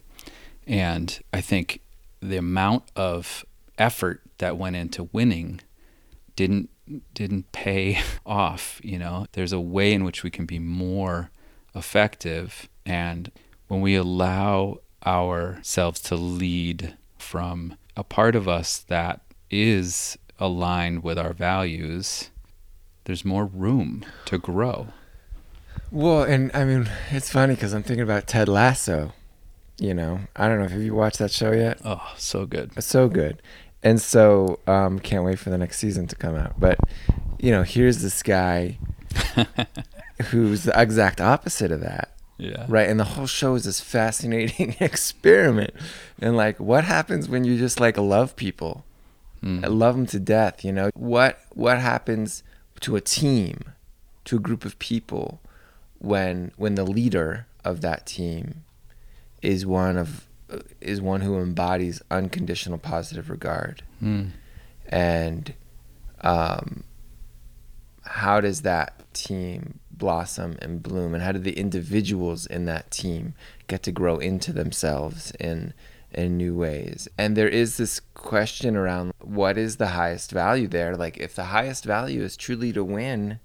And 0.68 1.20
I 1.34 1.42
think 1.42 1.82
the 2.22 2.38
amount 2.38 2.84
of 2.96 3.46
effort 3.78 4.22
that 4.38 4.58
went 4.58 4.76
into 4.76 5.10
winning 5.12 5.62
didn't 6.36 6.70
didn't 7.14 7.52
pay 7.54 8.02
off, 8.26 8.82
you 8.84 9.00
know. 9.00 9.28
There's 9.32 9.54
a 9.54 9.60
way 9.60 9.94
in 9.94 10.04
which 10.04 10.24
we 10.24 10.30
can 10.30 10.46
be 10.46 10.60
more 10.60 11.32
effective 11.74 12.68
and 12.86 13.32
when 13.68 13.80
we 13.80 13.96
allow 13.96 14.80
ourselves 15.06 16.02
to 16.02 16.16
lead 16.16 16.98
from 17.18 17.78
a 17.96 18.04
part 18.04 18.36
of 18.36 18.46
us 18.46 18.80
that 18.80 19.22
is 19.50 20.18
aligned 20.40 21.04
with 21.04 21.18
our 21.18 21.32
values, 21.32 22.32
there's 23.06 23.24
more 23.24 23.46
room 23.46 24.04
to 24.26 24.38
grow. 24.38 24.88
Well 25.92 26.24
and 26.24 26.52
i 26.54 26.64
mean 26.64 26.90
it's 27.10 27.30
funny 27.30 27.56
because 27.56 27.74
i'm 27.74 27.84
thinking 27.84 28.04
about 28.04 28.28
ted 28.28 28.48
lasso 28.48 29.14
you 29.82 29.96
know? 29.96 30.20
I 30.36 30.48
don't 30.48 30.60
know 30.60 30.66
if 30.66 30.74
you 30.74 30.94
watched 30.94 31.18
that 31.18 31.32
show 31.32 31.52
yet? 31.52 31.80
Oh, 31.84 32.14
so 32.16 32.46
good. 32.46 32.72
It's 32.78 32.86
so 32.86 33.10
good. 33.10 33.42
And 33.84 34.00
so 34.00 34.60
um 34.68 35.00
can't 35.00 35.26
wait 35.26 35.40
for 35.40 35.50
the 35.50 35.58
next 35.58 35.80
season 35.80 36.08
to 36.08 36.16
come 36.16 36.36
out. 36.36 36.60
But 36.60 36.80
you 37.40 37.52
know 37.52 37.64
here's 37.64 38.04
this 38.04 38.22
guy 38.22 38.78
who's 40.30 40.64
the 40.66 40.80
exact 40.80 41.20
opposite 41.20 41.72
of 41.72 41.82
that. 41.82 42.14
Yeah. 42.38 42.66
right? 42.68 42.90
And 42.90 43.00
the 43.00 43.04
whole 43.04 43.28
show 43.28 43.54
is 43.56 43.66
this 43.66 43.82
fascinating 43.82 44.76
experiment. 44.80 45.74
And 46.20 46.38
like 46.38 46.60
what 46.60 46.84
happens 46.84 47.28
when 47.28 47.44
you 47.44 47.58
just 47.58 47.80
like 47.80 47.98
love 47.98 48.36
people? 48.36 48.86
Mm. 49.44 49.68
love 49.68 49.96
them 49.96 50.06
to 50.06 50.20
death 50.20 50.64
you 50.64 50.72
know? 50.72 50.92
What 50.94 51.40
what 51.56 51.80
happens 51.80 52.44
to 52.82 52.96
a 52.96 53.02
team 53.02 53.74
to 54.26 54.36
a 54.36 54.40
group 54.40 54.64
of 54.64 54.78
people 54.78 55.41
when 56.02 56.52
when 56.58 56.76
the 56.76 56.84
leader 56.84 57.46
of 57.64 57.82
that 57.82 58.08
team 58.08 58.64
is 59.42 59.66
one 59.66 59.98
of 59.98 60.28
is 60.82 61.00
one 61.00 61.22
who 61.22 61.40
embodies 61.40 62.02
unconditional 62.10 62.78
positive 62.78 63.30
regard. 63.30 63.84
Mm. 64.04 64.32
and 64.90 65.54
um, 66.22 66.84
how 68.04 68.42
does 68.42 68.64
that 68.64 69.14
team 69.14 69.80
blossom 69.92 70.58
and 70.62 70.82
bloom? 70.82 71.14
And 71.14 71.24
how 71.24 71.32
do 71.32 71.40
the 71.40 71.58
individuals 71.58 72.46
in 72.46 72.66
that 72.66 72.92
team 72.92 73.36
get 73.68 73.84
to 73.84 73.92
grow 73.92 74.18
into 74.18 74.52
themselves 74.52 75.32
in 75.40 75.74
in 76.12 76.36
new 76.36 76.56
ways? 76.56 77.08
And 77.16 77.38
there 77.38 77.48
is 77.48 77.78
this 77.78 78.00
question 78.16 78.76
around 78.76 79.14
what 79.20 79.58
is 79.58 79.78
the 79.78 79.90
highest 79.90 80.32
value 80.32 80.68
there? 80.68 80.98
Like 80.98 81.18
if 81.18 81.36
the 81.36 81.46
highest 81.46 81.86
value 81.86 82.24
is 82.24 82.36
truly 82.36 82.74
to 82.74 82.84
win 82.84 83.40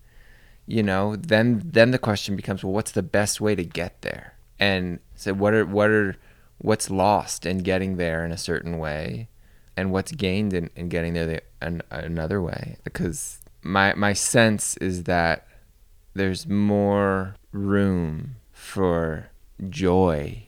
you 0.67 0.83
know 0.83 1.17
then 1.17 1.63
then 1.65 1.93
the 1.93 1.99
question 1.99 2.37
becomes 2.37 2.65
well 2.65 2.73
what's 2.73 2.93
the 2.93 3.03
best 3.03 3.41
way 3.41 3.55
to 3.55 3.65
get 3.65 4.03
there? 4.03 4.35
And 4.59 5.01
so 5.15 5.33
what 5.35 5.55
are 5.55 5.65
what 5.65 5.91
are 5.91 6.17
what's 6.59 6.91
lost 6.91 7.47
in 7.47 7.59
getting 7.59 7.97
there 7.97 8.25
in 8.25 8.33
a 8.33 8.39
certain 8.39 8.79
way? 8.79 9.29
And 9.79 9.93
what's 9.93 10.13
gained 10.13 10.55
in, 10.55 10.71
in 10.75 10.89
getting 10.89 11.13
there 11.13 11.27
the, 11.27 11.43
an, 11.61 11.83
another 11.91 12.41
way? 12.41 12.79
Because 12.83 13.41
my 13.63 13.95
my 13.95 14.13
sense 14.13 14.77
is 14.79 15.05
that 15.05 15.47
there's 16.15 16.47
more 16.49 17.37
room 17.53 18.37
for 18.53 19.31
joy 19.69 20.45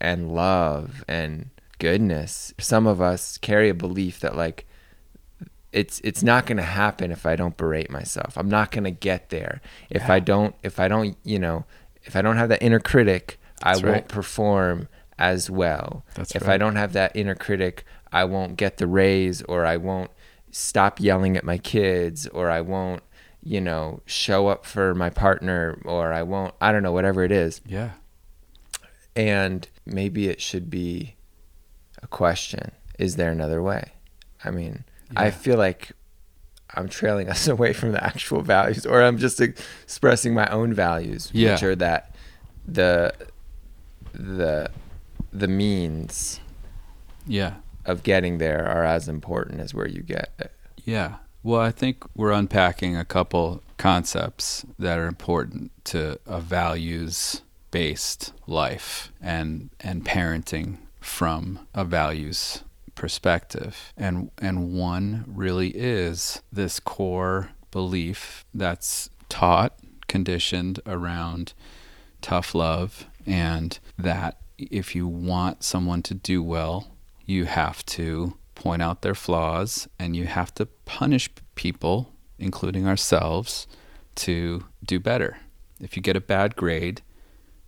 and 0.00 0.34
love 0.34 1.04
and 1.06 1.50
goodness. 1.78 2.52
Some 2.58 2.86
of 2.86 3.00
us 3.00 3.38
carry 3.38 3.68
a 3.68 3.74
belief 3.74 4.20
that 4.20 4.36
like 4.36 4.66
it's 5.72 6.00
it's 6.04 6.22
not 6.22 6.46
going 6.46 6.58
to 6.58 6.62
happen 6.62 7.10
if 7.10 7.24
I 7.24 7.34
don't 7.34 7.56
berate 7.56 7.90
myself. 7.90 8.36
I'm 8.36 8.48
not 8.48 8.70
going 8.70 8.84
to 8.84 8.90
get 8.90 9.30
there 9.30 9.60
if 9.90 10.08
I 10.10 10.20
don't 10.20 10.54
if 10.62 10.78
I 10.78 10.88
don't 10.88 11.16
you 11.24 11.38
know 11.38 11.64
if 12.04 12.14
I 12.14 12.22
don't 12.22 12.36
have 12.36 12.48
that 12.50 12.62
inner 12.62 12.80
critic, 12.80 13.40
I 13.62 13.72
That's 13.72 13.82
won't 13.82 14.08
perform 14.08 14.88
as 15.18 15.48
well. 15.48 16.04
That's 16.14 16.34
if 16.34 16.48
I 16.48 16.58
don't 16.58 16.76
have 16.76 16.92
that 16.92 17.14
inner 17.14 17.34
critic, 17.34 17.84
I 18.12 18.24
won't 18.24 18.56
get 18.56 18.76
the 18.76 18.86
raise 18.86 19.42
or 19.42 19.64
I 19.64 19.76
won't 19.76 20.10
stop 20.50 21.00
yelling 21.00 21.36
at 21.36 21.44
my 21.44 21.58
kids 21.58 22.26
or 22.28 22.50
I 22.50 22.60
won't 22.60 23.02
you 23.42 23.60
know 23.60 24.00
show 24.04 24.48
up 24.48 24.66
for 24.66 24.94
my 24.94 25.10
partner 25.10 25.80
or 25.84 26.12
I 26.12 26.22
won't 26.22 26.54
I 26.60 26.70
don't 26.72 26.82
know 26.82 26.92
whatever 26.92 27.24
it 27.24 27.32
is. 27.32 27.60
Yeah. 27.66 27.92
And 29.14 29.68
maybe 29.86 30.28
it 30.28 30.40
should 30.40 30.70
be 30.70 31.16
a 32.02 32.06
question. 32.06 32.72
Is 32.98 33.16
there 33.16 33.30
another 33.30 33.62
way? 33.62 33.92
I 34.44 34.50
mean, 34.50 34.84
I 35.16 35.30
feel 35.30 35.56
like 35.58 35.92
I'm 36.74 36.88
trailing 36.88 37.28
us 37.34 37.48
away 37.48 37.72
from 37.72 37.92
the 37.92 38.02
actual 38.02 38.42
values, 38.42 38.86
or 38.86 39.02
I'm 39.02 39.18
just 39.18 39.40
expressing 39.40 40.34
my 40.34 40.46
own 40.48 40.72
values, 40.74 41.30
Yeah. 41.32 41.52
which 41.52 41.62
are 41.62 41.76
that 41.76 42.14
the 42.66 43.12
the 44.12 44.70
the 45.32 45.48
means 45.48 46.40
Yeah. 47.26 47.54
of 47.84 48.02
getting 48.02 48.38
there 48.38 48.66
are 48.66 48.84
as 48.84 49.08
important 49.08 49.60
as 49.60 49.72
where 49.74 49.88
you 49.88 50.02
get 50.02 50.32
it. 50.38 50.52
Yeah. 50.84 51.16
Well, 51.42 51.60
I 51.60 51.70
think 51.72 52.04
we're 52.14 52.30
unpacking 52.32 52.96
a 52.96 53.04
couple 53.04 53.62
concepts 53.78 54.64
that 54.78 54.98
are 54.98 55.06
important 55.06 55.72
to 55.86 56.18
a 56.26 56.40
values 56.40 57.42
based 57.70 58.32
life 58.46 59.10
and 59.20 59.70
and 59.80 60.04
parenting 60.04 60.76
from 61.00 61.58
a 61.74 61.84
values 61.84 62.62
perspective. 63.02 63.92
And 63.96 64.30
and 64.38 64.72
one 64.72 65.24
really 65.26 65.70
is 65.70 66.40
this 66.52 66.78
core 66.78 67.50
belief 67.72 68.44
that's 68.54 69.10
taught, 69.28 69.76
conditioned 70.06 70.78
around 70.86 71.52
tough 72.20 72.54
love 72.54 73.06
and 73.26 73.76
that 73.98 74.36
if 74.56 74.94
you 74.94 75.08
want 75.08 75.64
someone 75.64 76.00
to 76.02 76.14
do 76.14 76.44
well, 76.44 76.92
you 77.26 77.46
have 77.46 77.84
to 77.86 78.36
point 78.54 78.82
out 78.82 79.02
their 79.02 79.16
flaws 79.16 79.88
and 79.98 80.14
you 80.14 80.26
have 80.26 80.54
to 80.54 80.66
punish 80.84 81.28
people, 81.56 82.12
including 82.38 82.86
ourselves, 82.86 83.66
to 84.14 84.64
do 84.84 85.00
better. 85.00 85.38
If 85.80 85.96
you 85.96 86.02
get 86.04 86.14
a 86.16 86.20
bad 86.20 86.54
grade, 86.54 87.02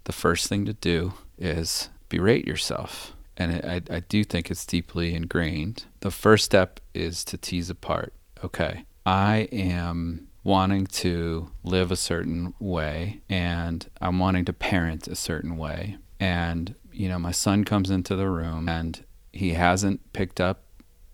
the 0.04 0.12
first 0.12 0.46
thing 0.46 0.64
to 0.66 0.74
do 0.74 1.14
is 1.36 1.88
berate 2.08 2.46
yourself. 2.46 3.16
And 3.36 3.64
I, 3.64 3.82
I 3.90 4.00
do 4.00 4.24
think 4.24 4.50
it's 4.50 4.64
deeply 4.64 5.14
ingrained. 5.14 5.84
The 6.00 6.10
first 6.10 6.44
step 6.44 6.80
is 6.94 7.24
to 7.24 7.36
tease 7.36 7.70
apart 7.70 8.12
okay, 8.44 8.84
I 9.06 9.48
am 9.52 10.28
wanting 10.42 10.86
to 10.86 11.50
live 11.62 11.90
a 11.90 11.96
certain 11.96 12.52
way 12.58 13.22
and 13.30 13.88
I'm 14.00 14.18
wanting 14.18 14.44
to 14.44 14.52
parent 14.52 15.08
a 15.08 15.14
certain 15.14 15.56
way. 15.56 15.96
And, 16.20 16.74
you 16.92 17.08
know, 17.08 17.18
my 17.18 17.32
son 17.32 17.64
comes 17.64 17.90
into 17.90 18.14
the 18.14 18.28
room 18.28 18.68
and 18.68 19.02
he 19.32 19.54
hasn't 19.54 20.12
picked 20.12 20.40
up 20.40 20.62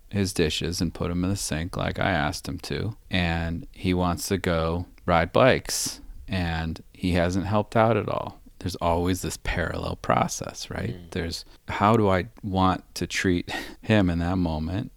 his 0.09 0.33
dishes 0.33 0.81
and 0.81 0.93
put 0.93 1.07
them 1.07 1.23
in 1.23 1.29
the 1.29 1.37
sink 1.37 1.77
like 1.77 1.97
I 1.97 2.11
asked 2.11 2.47
him 2.47 2.59
to. 2.59 2.97
And 3.09 3.65
he 3.71 3.93
wants 3.93 4.27
to 4.27 4.37
go 4.37 4.85
ride 5.05 5.31
bikes 5.31 6.01
and 6.27 6.83
he 6.93 7.13
hasn't 7.13 7.45
helped 7.45 7.77
out 7.77 7.95
at 7.95 8.09
all. 8.09 8.40
There's 8.61 8.75
always 8.75 9.23
this 9.23 9.39
parallel 9.43 9.95
process, 9.97 10.69
right? 10.69 10.95
Mm. 10.95 11.11
There's 11.11 11.45
how 11.67 11.97
do 11.97 12.09
I 12.09 12.27
want 12.43 12.83
to 12.95 13.07
treat 13.07 13.51
him 13.81 14.09
in 14.09 14.19
that 14.19 14.37
moment 14.37 14.91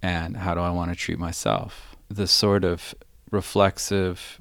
and 0.00 0.36
how 0.36 0.54
do 0.54 0.60
I 0.60 0.70
want 0.70 0.92
to 0.92 0.96
treat 0.96 1.18
myself? 1.18 1.96
The 2.08 2.28
sort 2.28 2.64
of 2.64 2.94
reflexive 3.32 4.40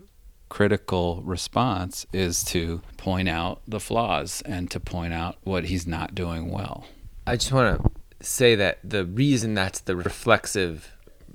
critical 0.50 1.22
response 1.24 2.06
is 2.14 2.44
to 2.46 2.82
point 2.98 3.30
out 3.30 3.62
the 3.68 3.80
flaws 3.80 4.42
and 4.46 4.70
to 4.72 4.80
point 4.80 5.14
out 5.14 5.38
what 5.44 5.66
he's 5.66 5.88
not 5.88 6.14
doing 6.14 6.52
well. 6.52 6.86
I 7.26 7.36
just 7.36 7.52
want 7.52 7.82
to 7.82 7.92
say 8.26 8.56
that 8.56 8.80
the 8.84 9.06
reason 9.06 9.56
that's 9.56 9.82
the 9.82 9.96
reflexive 9.96 10.94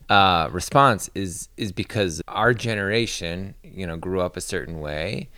uh, 0.08 0.48
response 0.52 1.10
is 1.14 1.48
is 1.56 1.72
because 1.72 2.22
our 2.28 2.54
generation, 2.54 3.54
you 3.62 3.86
know, 3.86 3.96
grew 3.96 4.20
up 4.20 4.36
a 4.36 4.40
certain 4.40 4.80
way, 4.80 5.28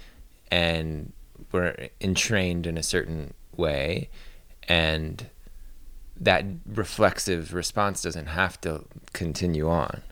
and 0.51 1.12
were 1.55 1.88
entrained 2.01 2.67
in 2.67 2.77
a 2.77 2.83
certain 2.83 3.33
way, 3.57 4.11
and 4.64 5.31
that 6.21 6.45
reflexive 6.67 7.55
response 7.55 8.03
doesn't 8.03 8.27
have 8.27 8.61
to 8.61 8.85
continue 9.12 9.71
on. 9.71 10.03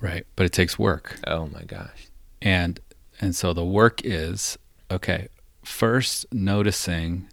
Right. 0.00 0.26
But 0.34 0.46
it 0.46 0.52
takes 0.52 0.78
work. 0.78 1.18
Oh 1.26 1.46
my 1.46 1.62
gosh. 1.62 2.08
And 2.42 2.80
and 3.20 3.36
so 3.36 3.52
the 3.52 3.64
work 3.64 4.00
is 4.04 4.58
okay, 4.90 5.28
first 5.64 6.26
noticing 6.32 7.28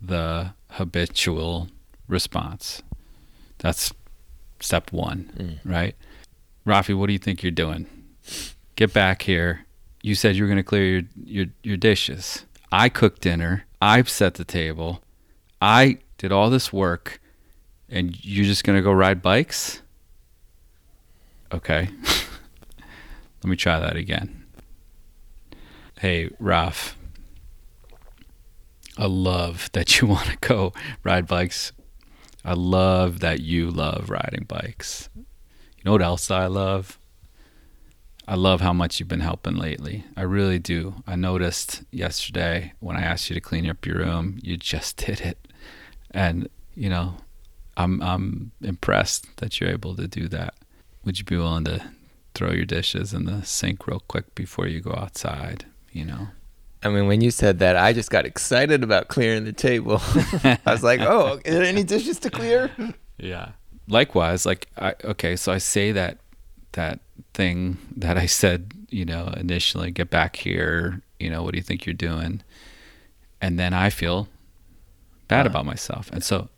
the 0.00 0.52
habitual 0.72 1.68
response. 2.08 2.82
That's 3.58 3.92
step 4.60 4.92
1, 4.92 5.32
mm. 5.36 5.58
right? 5.64 5.96
Rafi, 6.66 6.96
what 6.96 7.06
do 7.06 7.14
you 7.14 7.18
think 7.18 7.42
you're 7.42 7.52
doing? 7.52 7.86
Get 8.76 8.92
back 8.92 9.22
here. 9.22 9.64
You 10.04 10.14
said 10.14 10.36
you 10.36 10.42
were 10.42 10.48
going 10.48 10.58
to 10.58 10.62
clear 10.62 10.84
your, 10.84 11.02
your 11.24 11.46
your 11.62 11.76
dishes. 11.78 12.44
I 12.70 12.90
cooked 12.90 13.22
dinner. 13.22 13.64
I 13.80 14.02
set 14.02 14.34
the 14.34 14.44
table. 14.44 15.02
I 15.62 15.96
did 16.18 16.30
all 16.30 16.50
this 16.50 16.70
work 16.74 17.22
and 17.88 18.22
you're 18.22 18.44
just 18.44 18.64
going 18.64 18.76
to 18.76 18.82
go 18.82 18.92
ride 18.92 19.22
bikes? 19.22 19.80
Okay. 21.50 21.88
Let 23.42 23.48
me 23.48 23.56
try 23.56 23.80
that 23.80 23.96
again. 23.96 24.44
Hey, 25.98 26.28
Raf. 26.38 26.98
I 28.98 29.06
love 29.06 29.70
that 29.72 30.02
you 30.02 30.08
want 30.14 30.26
to 30.26 30.36
go 30.36 30.74
ride 31.02 31.26
bikes. 31.26 31.72
I 32.44 32.52
love 32.52 33.20
that 33.20 33.40
you 33.40 33.70
love 33.70 34.10
riding 34.10 34.44
bikes. 34.46 35.08
You 35.16 35.24
know 35.86 35.92
what 35.92 36.02
else 36.02 36.30
I 36.30 36.44
love? 36.44 36.98
I 38.26 38.36
love 38.36 38.60
how 38.60 38.72
much 38.72 38.98
you've 38.98 39.08
been 39.08 39.20
helping 39.20 39.56
lately. 39.56 40.04
I 40.16 40.22
really 40.22 40.58
do. 40.58 41.02
I 41.06 41.16
noticed 41.16 41.82
yesterday 41.90 42.72
when 42.80 42.96
I 42.96 43.02
asked 43.02 43.28
you 43.28 43.34
to 43.34 43.40
clean 43.40 43.68
up 43.68 43.84
your 43.84 43.98
room, 43.98 44.38
you 44.42 44.56
just 44.56 44.96
did 45.06 45.20
it. 45.20 45.38
And, 46.10 46.48
you 46.74 46.88
know, 46.88 47.16
I'm 47.76 48.00
I'm 48.02 48.52
impressed 48.62 49.36
that 49.38 49.60
you're 49.60 49.70
able 49.70 49.96
to 49.96 50.06
do 50.06 50.28
that. 50.28 50.54
Would 51.04 51.18
you 51.18 51.24
be 51.24 51.36
willing 51.36 51.64
to 51.64 51.90
throw 52.34 52.52
your 52.52 52.64
dishes 52.64 53.12
in 53.12 53.24
the 53.24 53.44
sink 53.44 53.86
real 53.86 54.00
quick 54.08 54.34
before 54.34 54.66
you 54.66 54.80
go 54.80 54.92
outside, 54.92 55.66
you 55.92 56.04
know? 56.04 56.28
I 56.82 56.88
mean, 56.90 57.06
when 57.06 57.20
you 57.20 57.30
said 57.30 57.60
that, 57.60 57.76
I 57.76 57.92
just 57.92 58.10
got 58.10 58.26
excited 58.26 58.82
about 58.84 59.08
clearing 59.08 59.44
the 59.44 59.52
table. 59.52 60.00
I 60.44 60.58
was 60.66 60.82
like, 60.82 61.00
"Oh, 61.00 61.36
are 61.36 61.50
there 61.50 61.62
any 61.62 61.82
dishes 61.82 62.18
to 62.20 62.30
clear?" 62.30 62.70
Yeah. 63.16 63.52
Likewise, 63.86 64.44
like 64.44 64.66
I 64.76 64.94
okay, 65.04 65.36
so 65.36 65.52
I 65.52 65.58
say 65.58 65.92
that 65.92 66.18
that 66.74 67.00
thing 67.32 67.78
that 67.96 68.16
I 68.16 68.26
said, 68.26 68.72
you 68.90 69.04
know, 69.04 69.32
initially, 69.36 69.90
get 69.90 70.10
back 70.10 70.36
here, 70.36 71.02
you 71.18 71.30
know, 71.30 71.42
what 71.42 71.52
do 71.52 71.58
you 71.58 71.62
think 71.64 71.86
you're 71.86 71.94
doing? 71.94 72.42
And 73.40 73.58
then 73.58 73.72
I 73.74 73.90
feel 73.90 74.28
bad 75.28 75.46
Uh. 75.46 75.50
about 75.50 75.66
myself. 75.66 76.10
And 76.12 76.22
so 76.22 76.48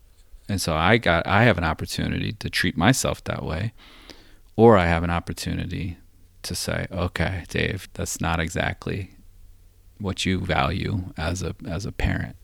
and 0.48 0.60
so 0.60 0.74
I 0.74 0.98
got 0.98 1.26
I 1.26 1.44
have 1.44 1.58
an 1.58 1.64
opportunity 1.64 2.32
to 2.32 2.48
treat 2.50 2.76
myself 2.76 3.22
that 3.24 3.42
way 3.44 3.72
or 4.56 4.76
I 4.76 4.86
have 4.86 5.02
an 5.04 5.10
opportunity 5.10 5.96
to 6.42 6.54
say, 6.54 6.86
"Okay, 6.92 7.44
Dave, 7.48 7.88
that's 7.94 8.20
not 8.20 8.38
exactly 8.40 9.10
what 9.98 10.24
you 10.26 10.38
value 10.40 11.12
as 11.16 11.42
a 11.42 11.54
as 11.66 11.84
a 11.86 11.92
parent." 11.92 12.36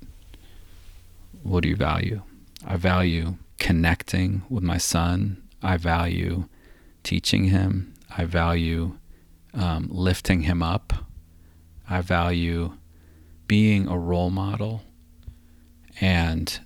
What 1.43 1.63
do 1.63 1.69
you 1.69 1.77
value? 1.77 2.23
I 2.65 2.77
value 2.77 3.37
connecting 3.59 4.43
with 4.49 4.63
my 4.65 4.79
son. 4.79 5.43
I 5.63 5.77
value 5.77 6.49
teaching 7.03 7.45
him. 7.45 7.95
I 8.17 8.25
value 8.25 8.99
um, 9.55 9.89
lifting 9.91 10.43
him 10.43 10.63
up. 10.63 10.93
I 11.89 12.01
value 12.01 12.75
being 13.47 13.89
a 13.89 13.99
role 13.99 14.31
model 14.31 14.83
and 16.01 16.61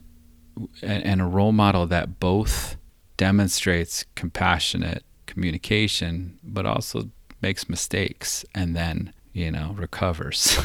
and 0.82 1.04
and 1.04 1.20
a 1.20 1.24
role 1.24 1.52
model 1.52 1.86
that 1.86 2.20
both 2.20 2.76
demonstrates 3.16 4.04
compassionate 4.14 5.04
communication 5.26 6.38
but 6.42 6.64
also 6.64 7.10
makes 7.42 7.68
mistakes 7.68 8.44
and 8.54 8.76
then 8.76 9.12
you 9.32 9.50
know 9.50 9.74
recovers 9.76 10.58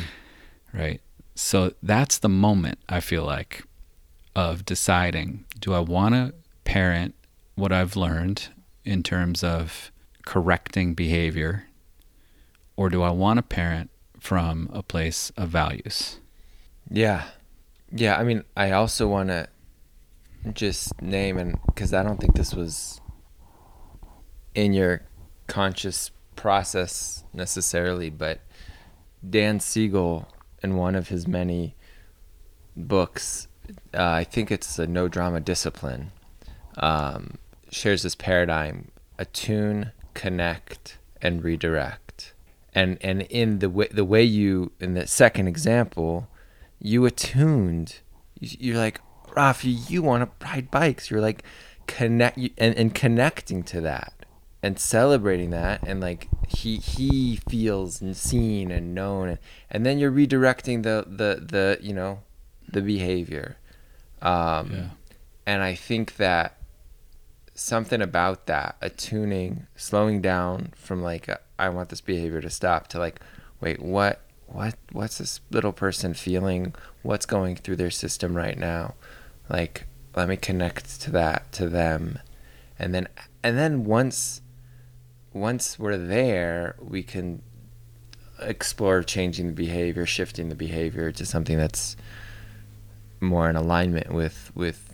right 0.72 1.00
so 1.34 1.72
that's 1.82 2.18
the 2.18 2.28
moment 2.28 2.78
i 2.88 3.00
feel 3.00 3.24
like 3.24 3.64
of 4.36 4.64
deciding 4.64 5.44
do 5.58 5.74
i 5.74 5.80
want 5.80 6.14
to 6.14 6.32
parent 6.64 7.14
what 7.56 7.72
i've 7.72 7.96
learned 7.96 8.48
in 8.84 9.02
terms 9.02 9.42
of 9.44 9.90
correcting 10.24 10.94
behavior 10.94 11.66
or 12.76 12.88
do 12.88 13.02
i 13.02 13.10
want 13.10 13.38
to 13.38 13.42
parent 13.42 13.90
from 14.18 14.68
a 14.72 14.82
place 14.82 15.30
of 15.36 15.48
values 15.48 16.18
Yeah. 16.90 17.24
Yeah, 17.90 18.18
I 18.18 18.24
mean, 18.24 18.44
I 18.56 18.72
also 18.72 19.08
want 19.08 19.28
to 19.30 19.48
just 20.52 21.00
name 21.02 21.38
and 21.38 21.58
cuz 21.74 21.92
I 21.92 22.02
don't 22.02 22.20
think 22.20 22.34
this 22.34 22.54
was 22.54 23.00
in 24.54 24.72
your 24.72 25.02
conscious 25.46 26.10
process 26.36 27.24
necessarily, 27.32 28.10
but 28.10 28.40
Dan 29.28 29.60
Siegel 29.60 30.28
in 30.62 30.76
one 30.76 30.94
of 30.94 31.08
his 31.08 31.26
many 31.26 31.76
books, 32.76 33.48
uh, 33.94 34.10
I 34.10 34.24
think 34.24 34.50
it's 34.50 34.78
a 34.78 34.86
no 34.86 35.08
drama 35.08 35.40
discipline, 35.40 36.12
um, 36.76 37.38
shares 37.70 38.02
this 38.02 38.14
paradigm: 38.14 38.90
attune, 39.18 39.92
connect, 40.14 40.98
and 41.22 41.42
redirect. 41.44 42.32
And 42.74 42.98
and 43.00 43.22
in 43.22 43.58
the 43.60 43.70
way 43.70 43.88
the 43.90 44.04
way 44.04 44.22
you 44.22 44.72
in 44.80 44.94
the 44.94 45.06
second 45.06 45.48
example, 45.48 46.28
you 46.80 47.04
attuned. 47.06 48.00
You- 48.38 48.56
You're 48.60 48.78
like 48.78 49.00
Rafi, 49.30 49.88
you 49.90 50.02
want 50.02 50.22
to 50.40 50.46
ride 50.46 50.70
bikes. 50.70 51.10
You're 51.10 51.20
like 51.20 51.42
connect 51.86 52.38
and 52.58 52.74
and 52.76 52.94
connecting 52.94 53.62
to 53.64 53.80
that 53.80 54.12
and 54.62 54.78
celebrating 54.78 55.48
that 55.50 55.82
and 55.86 56.00
like 56.00 56.28
he 56.48 56.76
he 56.76 57.36
feels 57.48 58.02
seen 58.12 58.70
and 58.70 58.94
known 58.94 59.28
and, 59.28 59.38
and 59.70 59.86
then 59.86 59.98
you're 59.98 60.10
redirecting 60.12 60.82
the 60.82 61.06
the 61.08 61.40
the 61.46 61.78
you 61.80 61.94
know 61.94 62.18
the 62.70 62.82
behavior 62.82 63.56
um 64.20 64.70
Yeah. 64.72 64.86
and 65.46 65.62
i 65.62 65.74
think 65.74 66.16
that 66.16 66.57
something 67.58 68.00
about 68.00 68.46
that 68.46 68.76
attuning 68.80 69.66
slowing 69.74 70.20
down 70.20 70.72
from 70.76 71.02
like 71.02 71.28
uh, 71.28 71.36
i 71.58 71.68
want 71.68 71.88
this 71.88 72.00
behavior 72.00 72.40
to 72.40 72.50
stop 72.50 72.86
to 72.86 72.98
like 72.98 73.20
wait 73.60 73.80
what 73.80 74.20
what 74.48 74.74
what's 74.92 75.18
this 75.18 75.40
little 75.50 75.72
person 75.72 76.14
feeling? 76.14 76.74
What's 77.02 77.26
going 77.26 77.56
through 77.56 77.76
their 77.76 77.90
system 77.90 78.34
right 78.34 78.58
now? 78.58 78.94
Like 79.48 79.86
let 80.16 80.28
me 80.28 80.36
connect 80.36 81.00
to 81.02 81.10
that 81.12 81.52
to 81.52 81.68
them. 81.68 82.18
And 82.78 82.94
then 82.94 83.08
and 83.42 83.56
then 83.56 83.84
once 83.84 84.40
once 85.32 85.78
we're 85.78 85.98
there 85.98 86.76
we 86.80 87.02
can 87.02 87.42
explore 88.40 89.02
changing 89.02 89.48
the 89.48 89.52
behavior 89.52 90.06
shifting 90.06 90.48
the 90.48 90.54
behavior 90.54 91.10
to 91.12 91.26
something 91.26 91.58
that's 91.58 91.96
more 93.20 93.50
in 93.50 93.56
alignment 93.56 94.12
with 94.12 94.50
with 94.54 94.87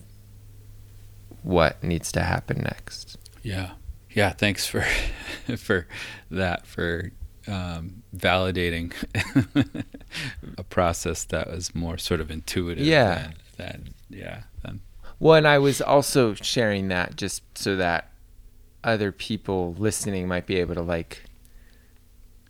what 1.45 1.83
needs 1.85 2.11
to 2.11 2.21
happen 2.23 2.59
next 2.63 3.17
Yeah. 3.43 3.73
Yeah. 4.11 4.31
Thanks 4.31 4.67
for 4.67 4.81
for 5.57 5.87
that 6.31 6.67
for 6.67 7.13
um, 7.47 8.03
validating 8.17 8.93
a 10.59 10.63
process 10.65 11.25
that 11.25 11.51
was 11.51 11.75
more 11.75 11.99
sort 11.99 12.21
of 12.21 12.31
intuitive. 12.31 12.87
Yeah. 12.87 13.15
Than, 13.15 13.35
than 13.59 13.95
yeah. 14.09 14.43
Than, 14.63 14.81
Well, 15.21 15.35
and 15.35 15.47
I 15.47 15.59
was 15.59 15.81
also 15.83 16.35
sharing 16.35 16.89
that 16.89 17.17
just 17.17 17.43
so 17.57 17.77
that 17.77 18.11
other 18.83 19.13
people 19.13 19.75
listening 19.79 20.27
might 20.27 20.47
be 20.47 20.57
able 20.57 20.75
to 20.75 20.83
like 20.83 21.25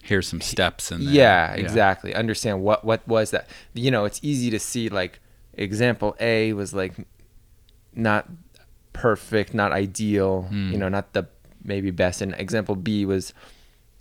here's 0.03 0.29
some 0.29 0.41
steps 0.41 0.91
and 0.91 1.07
there. 1.07 1.15
yeah, 1.15 1.53
exactly 1.55 2.15
understand 2.15 2.61
what 2.63 2.85
what 2.85 3.07
was 3.09 3.31
that 3.31 3.49
you 3.73 3.91
know 3.91 4.05
it's 4.05 4.21
easy 4.23 4.51
to 4.51 4.59
see 4.59 4.89
like 4.89 5.19
example 5.55 6.15
a 6.21 6.53
was 6.53 6.75
like 6.75 6.95
not 7.95 8.29
perfect 8.95 9.53
not 9.53 9.71
ideal 9.73 10.43
Hmm. 10.49 10.73
you 10.73 10.79
know 10.79 10.89
not 10.89 11.13
the 11.13 11.27
maybe 11.63 11.91
best 11.91 12.23
and 12.23 12.35
example 12.39 12.75
b 12.77 13.05
was 13.05 13.35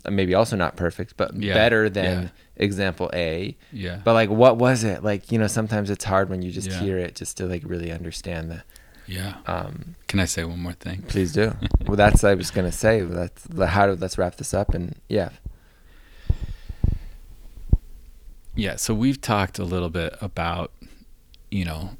maybe 0.08 0.34
also 0.34 0.54
not 0.54 0.76
perfect, 0.76 1.16
but 1.16 1.34
Yeah, 1.34 1.54
better 1.54 1.88
than 1.88 2.24
yeah. 2.24 2.28
example 2.56 3.10
A. 3.14 3.56
Yeah. 3.72 4.00
But 4.04 4.12
like, 4.12 4.28
what 4.28 4.58
was 4.58 4.84
it? 4.84 5.02
Like, 5.02 5.32
you 5.32 5.38
know, 5.38 5.46
sometimes 5.46 5.88
it's 5.88 6.04
hard 6.04 6.28
when 6.28 6.42
you 6.42 6.50
just 6.50 6.68
Yeah. 6.68 6.78
hear 6.80 6.98
it 6.98 7.14
just 7.14 7.38
to 7.38 7.46
like 7.46 7.62
really 7.64 7.90
understand 7.90 8.50
the. 8.50 8.62
yeah. 9.06 9.36
Um, 9.46 9.94
Can 10.06 10.20
I 10.20 10.26
say 10.26 10.44
one 10.44 10.58
more 10.60 10.74
thing? 10.74 11.00
please 11.08 11.32
do. 11.32 11.56
well, 11.86 11.96
that's 11.96 12.22
I 12.22 12.34
was 12.34 12.50
gonna 12.50 12.70
say. 12.70 13.00
That's 13.00 13.44
the- 13.44 13.68
how. 13.68 13.86
to 13.86 13.94
Let's 13.94 14.18
wrap 14.18 14.36
this 14.36 14.52
up 14.52 14.74
and 14.74 14.94
yeah. 15.08 15.30
Yeah, 18.54 18.76
so 18.76 18.94
we've 18.94 19.20
talked 19.20 19.58
a 19.58 19.64
little 19.64 19.90
bit 19.90 20.14
about, 20.20 20.70
you 21.50 21.64
know, 21.64 21.96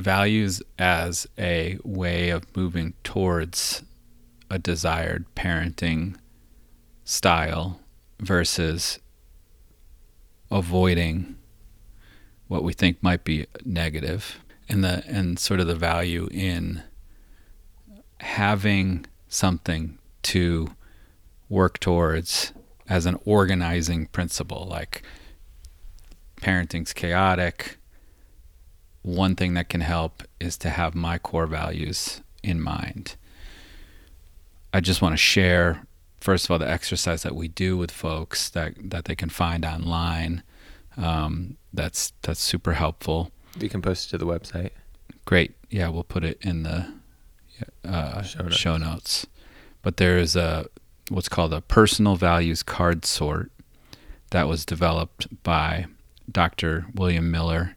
values 0.00 0.62
as 0.78 1.26
a 1.38 1.78
way 1.84 2.30
of 2.30 2.56
moving 2.56 2.94
towards 3.04 3.82
a 4.50 4.58
desired 4.58 5.26
parenting 5.34 6.16
style 7.04 7.80
versus 8.18 8.98
avoiding 10.50 11.36
what 12.48 12.64
we 12.64 12.72
think 12.72 13.02
might 13.02 13.24
be 13.24 13.46
negative. 13.64 14.40
And 14.68 14.84
the 14.84 15.02
and 15.06 15.38
sort 15.38 15.58
of 15.58 15.66
the 15.66 15.74
value 15.74 16.28
in 16.30 16.82
having 18.20 19.06
something 19.28 19.98
to 20.22 20.68
work 21.48 21.80
towards 21.80 22.52
as 22.88 23.06
an 23.06 23.18
organizing 23.24 24.06
principle 24.06 24.66
like 24.70 25.02
parenting's 26.40 26.92
chaotic 26.92 27.79
one 29.02 29.34
thing 29.34 29.54
that 29.54 29.68
can 29.68 29.80
help 29.80 30.22
is 30.38 30.56
to 30.58 30.70
have 30.70 30.94
my 30.94 31.18
core 31.18 31.46
values 31.46 32.20
in 32.42 32.60
mind 32.60 33.16
i 34.74 34.80
just 34.80 35.00
want 35.02 35.12
to 35.12 35.16
share 35.16 35.86
first 36.20 36.44
of 36.44 36.50
all 36.50 36.58
the 36.58 36.68
exercise 36.68 37.22
that 37.22 37.34
we 37.34 37.48
do 37.48 37.76
with 37.76 37.90
folks 37.90 38.50
that 38.50 38.74
that 38.78 39.04
they 39.06 39.14
can 39.14 39.28
find 39.30 39.64
online 39.64 40.42
um, 40.96 41.56
that's 41.72 42.12
that's 42.22 42.40
super 42.40 42.72
helpful 42.74 43.30
We 43.58 43.68
can 43.68 43.80
post 43.80 44.08
it 44.08 44.10
to 44.10 44.18
the 44.18 44.26
website. 44.26 44.70
Great. 45.24 45.54
Yeah, 45.70 45.88
we'll 45.88 46.04
put 46.04 46.24
it 46.24 46.38
in 46.42 46.62
the 46.64 46.92
uh, 47.84 48.22
Show 48.22 48.48
show, 48.50 48.76
notes. 48.76 48.90
notes. 48.90 49.26
But 49.82 49.96
there 49.96 50.18
is 50.18 50.36
a 50.36 50.66
what's 51.08 51.28
called 51.28 51.54
a 51.54 51.60
personal 51.60 52.16
values 52.16 52.62
card 52.62 53.04
sort 53.04 53.50
that 54.30 54.46
was 54.48 54.64
developed 54.66 55.42
by 55.42 55.86
Dr. 56.30 56.86
William 56.94 57.30
Miller 57.30 57.76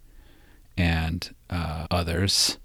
and 0.77 1.33
uh, 1.49 1.88
others. 1.91 2.57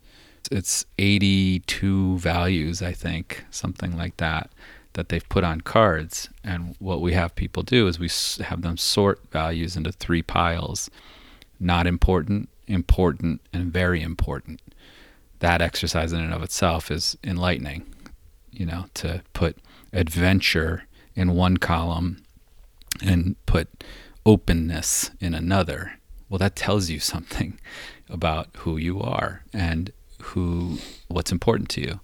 It's 0.51 0.87
82 0.99 2.19
values, 2.19 2.81
I 2.83 2.93
think, 2.93 3.45
something 3.51 3.97
like 3.97 4.17
that, 4.17 4.51
that 4.95 5.11
they've 5.11 5.29
put 5.29 5.45
on 5.45 5.61
cards. 5.61 6.29
And 6.43 6.75
what 6.79 7.01
we 7.01 7.13
have 7.13 7.35
people 7.35 7.63
do 7.63 7.87
is 7.87 7.99
we 7.99 8.09
have 8.45 8.63
them 8.63 8.77
sort 8.77 9.21
values 9.31 9.77
into 9.77 9.93
three 9.93 10.23
piles 10.23 10.91
not 11.61 11.87
important, 11.87 12.49
important, 12.67 13.41
and 13.53 13.73
very 13.73 14.03
important. 14.03 14.61
That 15.41 15.63
exercise 15.63 16.13
in 16.13 16.21
and 16.21 16.33
of 16.33 16.43
itself 16.43 16.91
is 16.91 17.17
enlightening, 17.25 17.87
you 18.51 18.67
know, 18.67 18.87
to 18.95 19.23
put 19.33 19.59
adventure 19.93 20.85
in 21.15 21.35
one 21.35 21.57
column 21.57 22.23
and 23.03 23.37
put 23.47 23.85
openness 24.25 25.11
in 25.21 25.35
another. 25.35 25.99
Well, 26.29 26.39
that 26.39 26.57
tells 26.57 26.91
you 26.91 27.01
something 27.01 27.59
about 28.11 28.49
who 28.59 28.77
you 28.77 29.01
are 29.01 29.43
and 29.53 29.93
who 30.23 30.79
what's 31.09 31.33
important 31.33 31.69
to 31.71 31.81
you. 31.81 32.01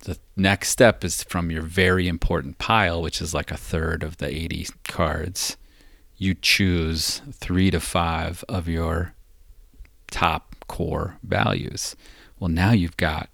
The 0.00 0.18
next 0.36 0.68
step 0.70 1.04
is 1.04 1.22
from 1.22 1.50
your 1.50 1.62
very 1.62 2.08
important 2.08 2.58
pile, 2.58 3.02
which 3.02 3.20
is 3.20 3.34
like 3.34 3.50
a 3.50 3.56
third 3.56 4.02
of 4.02 4.18
the 4.18 4.28
80 4.28 4.68
cards 4.84 5.56
you 6.18 6.34
choose 6.34 7.22
three 7.32 7.70
to 7.70 7.80
five 7.80 8.44
of 8.48 8.68
your 8.68 9.14
top 10.10 10.56
core 10.66 11.16
values. 11.22 11.94
Well, 12.38 12.48
now 12.48 12.72
you've 12.72 12.96
got, 12.96 13.30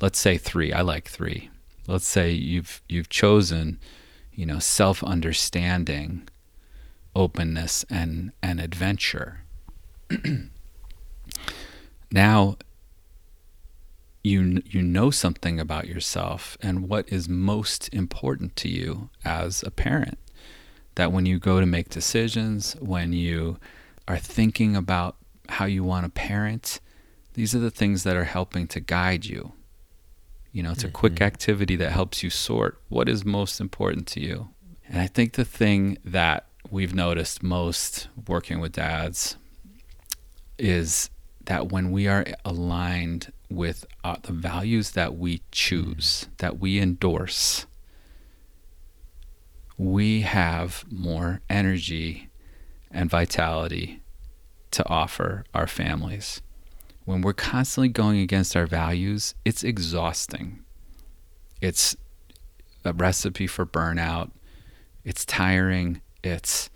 let's 0.00 0.18
say 0.18 0.38
three. 0.38 0.72
I 0.72 0.80
like 0.80 1.08
three. 1.08 1.50
Let's 1.86 2.06
say 2.06 2.30
you've 2.32 2.80
you've 2.88 3.08
chosen, 3.10 3.78
you 4.32 4.46
know, 4.46 4.58
self-understanding, 4.58 6.28
openness, 7.14 7.84
and 7.90 8.32
and 8.42 8.60
adventure. 8.60 9.42
now 12.12 12.56
you 14.22 14.62
you 14.66 14.80
know 14.82 15.10
something 15.10 15.58
about 15.58 15.88
yourself 15.88 16.56
and 16.62 16.88
what 16.88 17.08
is 17.08 17.28
most 17.28 17.92
important 17.92 18.54
to 18.56 18.68
you 18.68 19.10
as 19.24 19.62
a 19.64 19.70
parent 19.70 20.18
that 20.94 21.10
when 21.10 21.26
you 21.26 21.38
go 21.38 21.58
to 21.58 21.66
make 21.66 21.88
decisions, 21.88 22.74
when 22.74 23.12
you 23.12 23.58
are 24.06 24.18
thinking 24.18 24.76
about 24.76 25.16
how 25.48 25.64
you 25.64 25.82
want 25.82 26.04
to 26.04 26.10
parent, 26.10 26.80
these 27.34 27.54
are 27.54 27.58
the 27.58 27.70
things 27.70 28.02
that 28.04 28.16
are 28.16 28.24
helping 28.24 28.66
to 28.68 28.80
guide 28.80 29.24
you. 29.24 29.52
You 30.52 30.62
know, 30.62 30.72
it's 30.72 30.84
a 30.84 30.90
quick 30.90 31.14
Mhm. 31.14 31.24
activity 31.26 31.76
that 31.76 31.92
helps 31.92 32.22
you 32.22 32.28
sort 32.28 32.78
what 32.88 33.08
is 33.08 33.24
most 33.24 33.58
important 33.58 34.06
to 34.08 34.20
you. 34.20 34.50
And 34.86 35.00
I 35.00 35.06
think 35.06 35.32
the 35.32 35.46
thing 35.46 35.96
that 36.04 36.46
we've 36.70 36.94
noticed 36.94 37.42
most 37.42 38.08
working 38.28 38.60
with 38.60 38.72
dads 38.72 39.36
is 40.58 41.08
that 41.46 41.70
when 41.70 41.90
we 41.90 42.06
are 42.06 42.24
aligned 42.44 43.32
with 43.50 43.84
uh, 44.04 44.16
the 44.22 44.32
values 44.32 44.92
that 44.92 45.16
we 45.16 45.42
choose, 45.50 46.28
that 46.38 46.58
we 46.58 46.78
endorse, 46.78 47.66
we 49.76 50.20
have 50.20 50.84
more 50.90 51.40
energy 51.50 52.28
and 52.90 53.10
vitality 53.10 54.00
to 54.70 54.88
offer 54.88 55.44
our 55.54 55.66
families. 55.66 56.42
When 57.04 57.20
we're 57.20 57.32
constantly 57.32 57.88
going 57.88 58.20
against 58.20 58.56
our 58.56 58.66
values, 58.66 59.34
it's 59.44 59.64
exhausting. 59.64 60.60
It's 61.60 61.96
a 62.84 62.92
recipe 62.92 63.46
for 63.46 63.66
burnout. 63.66 64.30
It's 65.04 65.24
tiring. 65.24 66.00
It's 66.22 66.70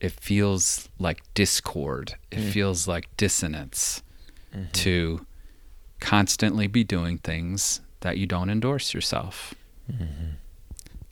it 0.00 0.12
feels 0.12 0.88
like 0.98 1.22
discord. 1.34 2.14
It 2.30 2.38
Mm. 2.38 2.50
feels 2.52 2.88
like 2.88 3.14
dissonance 3.16 4.02
Mhm. 4.54 4.72
to 4.72 5.26
constantly 6.00 6.66
be 6.66 6.82
doing 6.84 7.18
things 7.18 7.80
that 8.00 8.16
you 8.18 8.26
don't 8.26 8.48
endorse 8.50 8.94
yourself. 8.94 9.54
Mhm. 9.92 10.34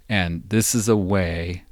And 0.09 0.43
this 0.49 0.75
is 0.75 0.89
a 0.89 0.97
way 0.97 1.65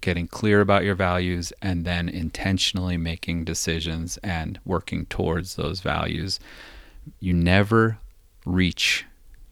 getting 0.00 0.26
clear 0.26 0.60
about 0.60 0.82
your 0.82 0.94
values 0.94 1.52
and 1.62 1.84
then 1.84 2.08
intentionally 2.08 2.96
making 2.96 3.44
decisions 3.44 4.16
and 4.18 4.58
working 4.64 5.06
towards 5.06 5.54
those 5.54 5.80
values. 5.80 6.40
You 7.20 7.34
never 7.34 7.98
reach 8.44 9.04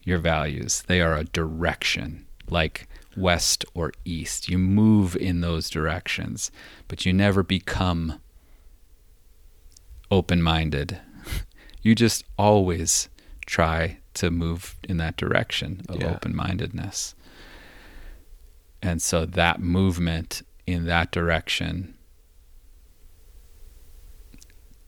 your 0.03 0.17
values, 0.17 0.81
they 0.87 1.01
are 1.01 1.15
a 1.15 1.23
direction, 1.23 2.25
like 2.49 2.87
west 3.17 3.65
or 3.73 3.91
east. 4.05 4.49
You 4.49 4.57
move 4.57 5.15
in 5.15 5.41
those 5.41 5.69
directions, 5.69 6.51
but 6.87 7.05
you 7.05 7.13
never 7.13 7.43
become 7.43 8.19
open 10.11 10.41
minded. 10.41 10.99
You 11.81 11.95
just 11.95 12.25
always 12.37 13.07
try 13.45 13.99
to 14.15 14.29
move 14.29 14.75
in 14.83 14.97
that 14.97 15.15
direction 15.15 15.81
of 15.87 16.01
Yeah. 16.01 16.11
open 16.11 16.35
mindedness. 16.35 17.15
And 18.81 19.01
so 19.01 19.25
that 19.25 19.61
movement 19.61 20.41
in 20.67 20.85
that 20.87 21.09
direction 21.11 21.95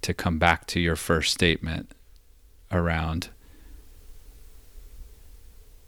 to 0.01 0.13
come 0.13 0.37
back 0.37 0.65
to 0.67 0.79
your 0.81 0.95
first 0.97 1.33
statement 1.33 1.91
around 2.71 3.29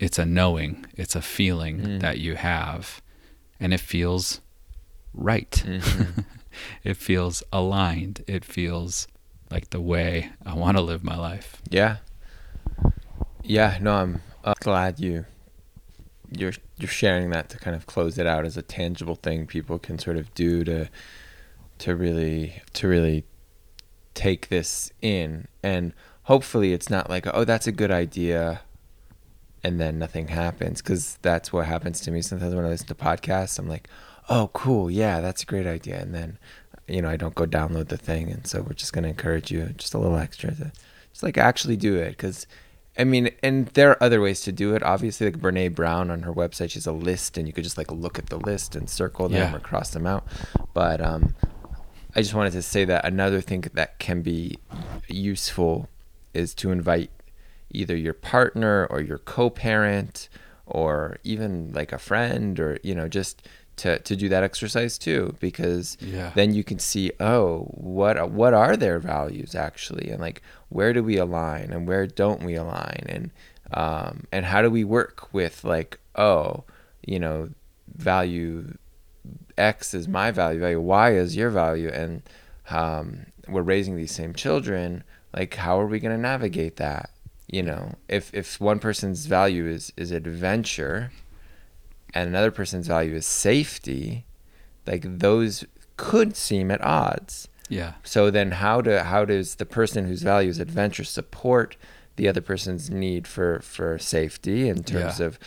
it's 0.04 0.20
a 0.20 0.26
knowing, 0.26 0.86
it's 0.96 1.16
a 1.16 1.22
feeling 1.22 1.78
Mm. 1.82 2.00
that 2.02 2.18
you 2.20 2.36
have, 2.36 3.02
and 3.60 3.74
it 3.74 3.80
feels 3.80 4.42
right. 5.14 5.52
Mhm. 5.66 6.26
it 6.84 6.98
feels 6.98 7.42
aligned. 7.52 8.24
It 8.28 8.44
feels 8.46 9.08
like 9.50 9.70
the 9.70 9.82
way 9.82 10.32
I 10.46 10.54
want 10.56 10.78
to 10.78 10.82
live 10.84 11.04
my 11.04 11.16
life. 11.16 11.62
Yeah. 11.70 11.98
Yeah. 13.44 13.78
No, 13.82 13.94
I'm 13.94 14.22
uh, 14.44 14.54
glad 14.60 15.00
you 15.00 15.26
you're 16.36 16.54
you're 16.80 16.90
sharing 16.90 17.30
that 17.30 17.50
to 17.50 17.58
kind 17.60 17.76
of 17.76 17.86
close 17.86 18.18
it 18.18 18.26
out 18.26 18.44
as 18.46 18.58
a 18.58 18.62
tangible 18.64 19.16
thing 19.16 19.46
people 19.46 19.78
can 19.78 20.00
sort 20.00 20.18
of 20.18 20.34
do 20.34 20.64
to 20.64 20.90
to 21.78 21.96
really 21.96 22.62
to 22.74 22.88
really 22.88 23.24
take 24.16 24.50
this 24.50 24.92
in 25.02 25.48
and 25.62 25.94
hopefully 26.24 26.74
it's 26.74 26.90
not 26.90 27.08
like 27.08 27.28
oh 27.34 27.44
that's 27.44 27.68
a 27.68 27.72
good 27.72 27.92
idea 27.92 28.62
and 29.64 29.80
then 29.80 29.98
nothing 30.00 30.28
happens 30.28 30.82
because 30.82 31.18
that's 31.22 31.54
what 31.54 31.66
happens 31.66 32.02
to 32.02 32.12
me 32.12 32.22
sometimes 32.22 32.54
when 32.56 32.66
I 32.66 32.70
listen 32.70 32.88
to 32.88 32.96
podcasts 32.96 33.58
I'm 33.60 33.68
like 33.70 33.88
oh 34.30 34.50
cool 34.54 34.90
yeah 34.92 35.22
that's 35.22 35.44
a 35.44 35.46
great 35.46 35.68
idea 35.68 36.00
and 36.00 36.14
then 36.14 36.38
you 36.88 37.02
know 37.02 37.10
I 37.10 37.18
don't 37.18 37.36
go 37.36 37.46
download 37.46 37.88
the 37.88 37.98
thing 37.98 38.30
and 38.32 38.46
so 38.46 38.62
we're 38.62 38.74
just 38.74 38.94
going 38.94 39.04
to 39.04 39.10
encourage 39.10 39.52
you 39.52 39.66
just 39.78 39.94
a 39.94 39.98
little 40.00 40.18
extra 40.18 40.54
to 40.56 40.72
just 41.12 41.24
like 41.24 41.38
actually 41.38 41.78
do 41.78 41.96
it 41.96 42.12
because 42.12 42.46
I 42.96 43.06
mean, 43.06 43.32
and 43.42 43.66
there 43.70 43.90
are 43.90 44.04
other 44.04 44.22
ways 44.22 44.42
to 44.42 44.52
do 44.52 44.76
it. 44.76 44.84
Obviously, 44.84 45.26
like 45.26 45.40
Brene 45.40 45.74
Brown 45.74 46.12
on 46.12 46.22
her 46.22 46.32
website, 46.32 46.70
she's 46.70 46.86
a 46.86 46.92
list, 46.92 47.40
and 47.40 47.48
you 47.48 47.52
could 47.54 47.64
just 47.64 47.76
like 47.76 47.92
look 47.92 48.20
at 48.20 48.28
the 48.28 48.38
list 48.38 48.76
and 48.76 48.88
circle 48.88 49.28
them 49.30 49.40
Yeah. 49.52 49.56
or 49.56 49.60
cross 49.60 49.90
them 49.90 50.06
out. 50.06 50.28
But 50.76 51.02
um, 51.02 51.34
I 52.16 52.22
just 52.22 52.36
wanted 52.36 52.54
to 52.54 52.62
say 52.62 52.86
that 52.86 53.04
another 53.04 53.42
thing 53.42 53.66
that 53.74 53.98
can 53.98 54.22
be 54.22 54.60
useful 55.08 55.90
is 56.36 56.54
to 56.54 56.72
invite 56.72 57.10
either 57.74 57.96
your 57.96 58.14
partner 58.14 58.86
or 58.90 59.02
your 59.02 59.18
co-parent 59.18 60.30
or 60.66 61.18
even 61.24 61.72
like 61.74 61.92
a 61.92 61.98
friend 61.98 62.60
or 62.60 62.78
you 62.84 62.96
know 62.96 63.08
just 63.08 63.48
to, 63.76 63.98
to 64.00 64.16
do 64.16 64.30
that 64.30 64.44
exercise 64.44 64.98
too 65.00 65.36
because 65.40 65.98
Yeah. 66.00 66.32
then 66.36 66.54
you 66.54 66.64
can 66.64 66.78
see 66.80 67.12
oh 67.20 67.62
what 67.72 68.30
what 68.32 68.54
are 68.54 68.78
their 68.78 69.00
values 69.00 69.56
actually 69.56 70.10
and 70.12 70.22
like 70.22 70.42
where 70.70 70.94
do 70.94 71.04
we 71.04 71.18
align 71.18 71.72
and 71.72 71.88
where 71.88 72.06
don't 72.08 72.44
we 72.44 72.56
align 72.56 73.04
and 73.10 73.32
um, 73.74 74.26
and 74.32 74.46
how 74.46 74.62
do 74.62 74.70
we 74.70 74.84
work 74.84 75.34
with 75.34 75.64
like 75.64 76.00
oh 76.16 76.64
you 77.06 77.20
know 77.20 77.50
value 77.96 78.76
X 79.58 79.94
is 79.94 80.08
my 80.08 80.32
value, 80.32 80.60
value 80.60 80.82
Y 80.82 81.14
is 81.14 81.36
your 81.36 81.50
value, 81.50 81.90
and 81.90 82.22
um, 82.70 83.26
we're 83.48 83.62
raising 83.62 83.96
these 83.96 84.12
same 84.12 84.34
children. 84.34 85.04
Like, 85.36 85.54
how 85.56 85.80
are 85.80 85.86
we 85.86 86.00
going 86.00 86.16
to 86.16 86.22
navigate 86.22 86.78
that? 86.78 87.12
You 87.48 87.64
know, 87.64 87.96
if 88.08 88.34
if 88.34 88.60
one 88.60 88.80
person's 88.80 89.26
value 89.26 89.68
is 89.68 89.92
is 89.98 90.12
adventure, 90.12 91.12
and 92.14 92.28
another 92.30 92.52
person's 92.52 92.88
value 92.88 93.16
is 93.16 93.26
safety, 93.26 94.26
like 94.88 95.04
those 95.20 95.66
could 95.98 96.36
seem 96.36 96.72
at 96.72 96.82
odds. 96.84 97.48
Yeah. 97.70 97.94
So 98.04 98.30
then, 98.32 98.52
how 98.52 98.82
do 98.82 98.98
how 98.98 99.26
does 99.26 99.56
the 99.56 99.66
person 99.66 100.06
whose 100.06 100.22
value 100.24 100.50
is 100.50 100.60
adventure 100.60 101.04
support 101.04 101.76
the 102.16 102.28
other 102.28 102.42
person's 102.42 102.90
need 102.90 103.28
for 103.28 103.60
for 103.62 103.98
safety 104.00 104.70
in 104.70 104.84
terms 104.84 105.20
Yeah. 105.20 105.26
of, 105.28 105.40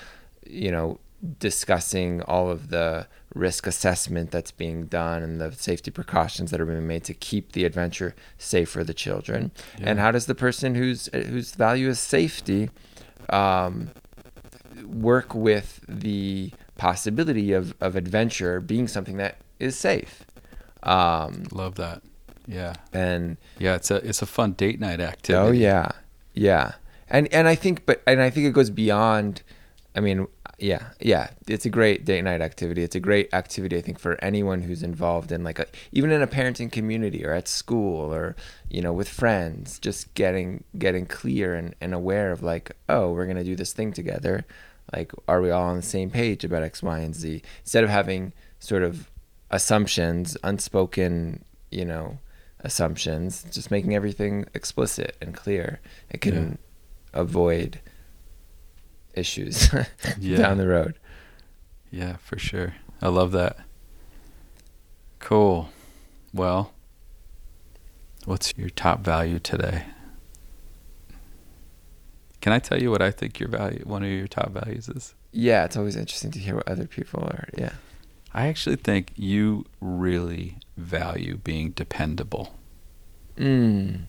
you 0.46 0.70
know, 0.70 0.98
discussing 1.38 2.22
all 2.22 2.50
of 2.50 2.68
the 2.68 3.06
risk 3.34 3.66
assessment 3.66 4.30
that's 4.30 4.50
being 4.50 4.86
done 4.86 5.22
and 5.22 5.40
the 5.40 5.52
safety 5.52 5.90
precautions 5.90 6.50
that 6.50 6.60
are 6.60 6.66
being 6.66 6.86
made 6.86 7.04
to 7.04 7.14
keep 7.14 7.52
the 7.52 7.64
adventure 7.64 8.14
safe 8.38 8.68
for 8.70 8.84
the 8.84 8.94
children, 8.94 9.50
and 9.80 9.98
how 9.98 10.10
does 10.10 10.26
the 10.26 10.34
person 10.34 10.74
whose 10.74 11.08
whose 11.12 11.54
value 11.54 11.88
is 11.88 11.98
safety, 11.98 12.70
um, 13.30 13.90
work 14.84 15.34
with 15.34 15.84
the 15.88 16.52
possibility 16.76 17.52
of 17.52 17.74
of 17.80 17.96
adventure 17.96 18.60
being 18.60 18.86
something 18.88 19.16
that 19.16 19.38
is 19.58 19.76
safe. 19.78 20.24
Um, 20.82 21.44
Love 21.50 21.74
that. 21.76 22.02
Yeah. 22.46 22.74
and 22.92 23.38
Yeah, 23.58 23.74
it's 23.74 23.90
a 23.90 23.96
it's 23.96 24.22
a 24.22 24.26
fun 24.26 24.52
date 24.52 24.78
night 24.78 25.00
activity. 25.00 25.48
oh 25.48 25.50
yeah, 25.50 25.90
yeah, 26.34 26.72
and 27.10 27.26
and 27.32 27.48
I 27.48 27.54
think, 27.54 27.86
but 27.86 28.02
and 28.06 28.20
I 28.20 28.30
think 28.30 28.46
it 28.46 28.52
goes 28.52 28.70
beyond. 28.70 29.42
I 29.96 30.00
mean, 30.00 30.26
yeah, 30.58 30.88
yeah, 31.00 31.30
it's 31.46 31.66
a 31.66 31.70
great 31.70 32.06
date 32.06 32.22
night 32.22 32.40
activity. 32.40 32.82
It's 32.82 32.96
a 32.96 33.00
great 33.00 33.32
activity, 33.34 33.76
I 33.76 33.82
think, 33.82 33.98
for 33.98 34.22
anyone 34.24 34.62
who's 34.62 34.82
involved 34.82 35.30
in 35.30 35.44
like 35.44 35.58
a 35.58 35.66
even 35.92 36.10
in 36.10 36.22
a 36.22 36.26
parenting 36.26 36.72
community 36.72 37.26
or 37.26 37.32
at 37.32 37.46
school 37.46 38.12
or 38.12 38.36
you 38.70 38.80
know 38.80 38.92
with 38.92 39.08
friends. 39.08 39.78
Just 39.78 40.14
getting 40.14 40.64
getting 40.78 41.04
clear 41.06 41.54
and, 41.54 41.74
and 41.80 41.92
aware 41.92 42.32
of 42.32 42.42
like, 42.42 42.72
oh, 42.88 43.12
we're 43.12 43.26
gonna 43.26 43.44
do 43.44 43.54
this 43.54 43.74
thing 43.74 43.92
together. 43.92 44.46
Like, 44.94 45.12
are 45.28 45.42
we 45.42 45.50
all 45.50 45.64
on 45.68 45.76
the 45.76 45.82
same 45.82 46.10
page 46.10 46.44
about 46.44 46.62
X, 46.62 46.82
Y, 46.82 46.98
and 47.00 47.14
Z? 47.14 47.42
Instead 47.60 47.84
of 47.84 47.90
having 47.90 48.32
sort 48.58 48.82
of 48.82 49.10
assumptions, 49.50 50.36
unspoken, 50.42 51.44
you 51.70 51.84
know, 51.84 52.18
assumptions, 52.60 53.44
just 53.50 53.70
making 53.70 53.94
everything 53.94 54.46
explicit 54.54 55.16
and 55.20 55.34
clear. 55.34 55.80
It 56.08 56.20
can 56.20 56.58
avoid 57.12 57.80
issues 59.16 59.68
Yeah. 60.18 60.38
down 60.38 60.58
the 60.58 60.66
road. 60.68 60.98
Yeah, 61.90 62.16
for 62.16 62.38
sure. 62.38 62.74
I 63.00 63.08
love 63.08 63.32
that. 63.32 63.58
Cool. 65.18 65.70
Well, 66.32 66.72
what's 68.24 68.52
your 68.56 68.70
top 68.70 69.00
value 69.00 69.38
today? 69.38 69.84
Can 72.40 72.52
I 72.52 72.58
tell 72.58 72.80
you 72.80 72.90
what 72.90 73.02
I 73.02 73.10
think 73.10 73.40
your 73.40 73.48
value 73.48 73.82
one 73.84 74.02
of 74.04 74.08
your 74.10 74.28
top 74.28 74.50
values 74.52 74.88
is? 74.88 75.14
Yeah, 75.32 75.64
it's 75.64 75.76
always 75.76 75.96
interesting 75.96 76.30
to 76.32 76.38
hear 76.38 76.54
what 76.54 76.68
other 76.68 76.86
people 76.86 77.20
are. 77.24 77.48
Yeah. 77.56 77.72
I 78.32 78.46
actually 78.48 78.76
think 78.76 79.12
you 79.16 79.64
really 79.80 80.58
value 80.76 81.38
being 81.38 81.70
dependable. 81.70 82.54
Mm. 83.36 84.02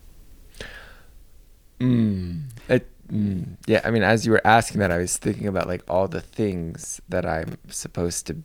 Mm. 1.80 2.42
It, 2.68 2.88
mm. 3.12 3.56
Yeah, 3.66 3.80
I 3.84 3.90
mean, 3.90 4.02
as 4.02 4.24
you 4.26 4.32
were 4.32 4.46
asking 4.46 4.80
that, 4.80 4.90
I 4.90 4.98
was 4.98 5.16
thinking 5.16 5.46
about 5.46 5.66
like 5.66 5.82
all 5.88 6.08
the 6.08 6.20
things 6.20 7.00
that 7.08 7.24
I'm 7.26 7.56
supposed 7.68 8.26
to, 8.28 8.36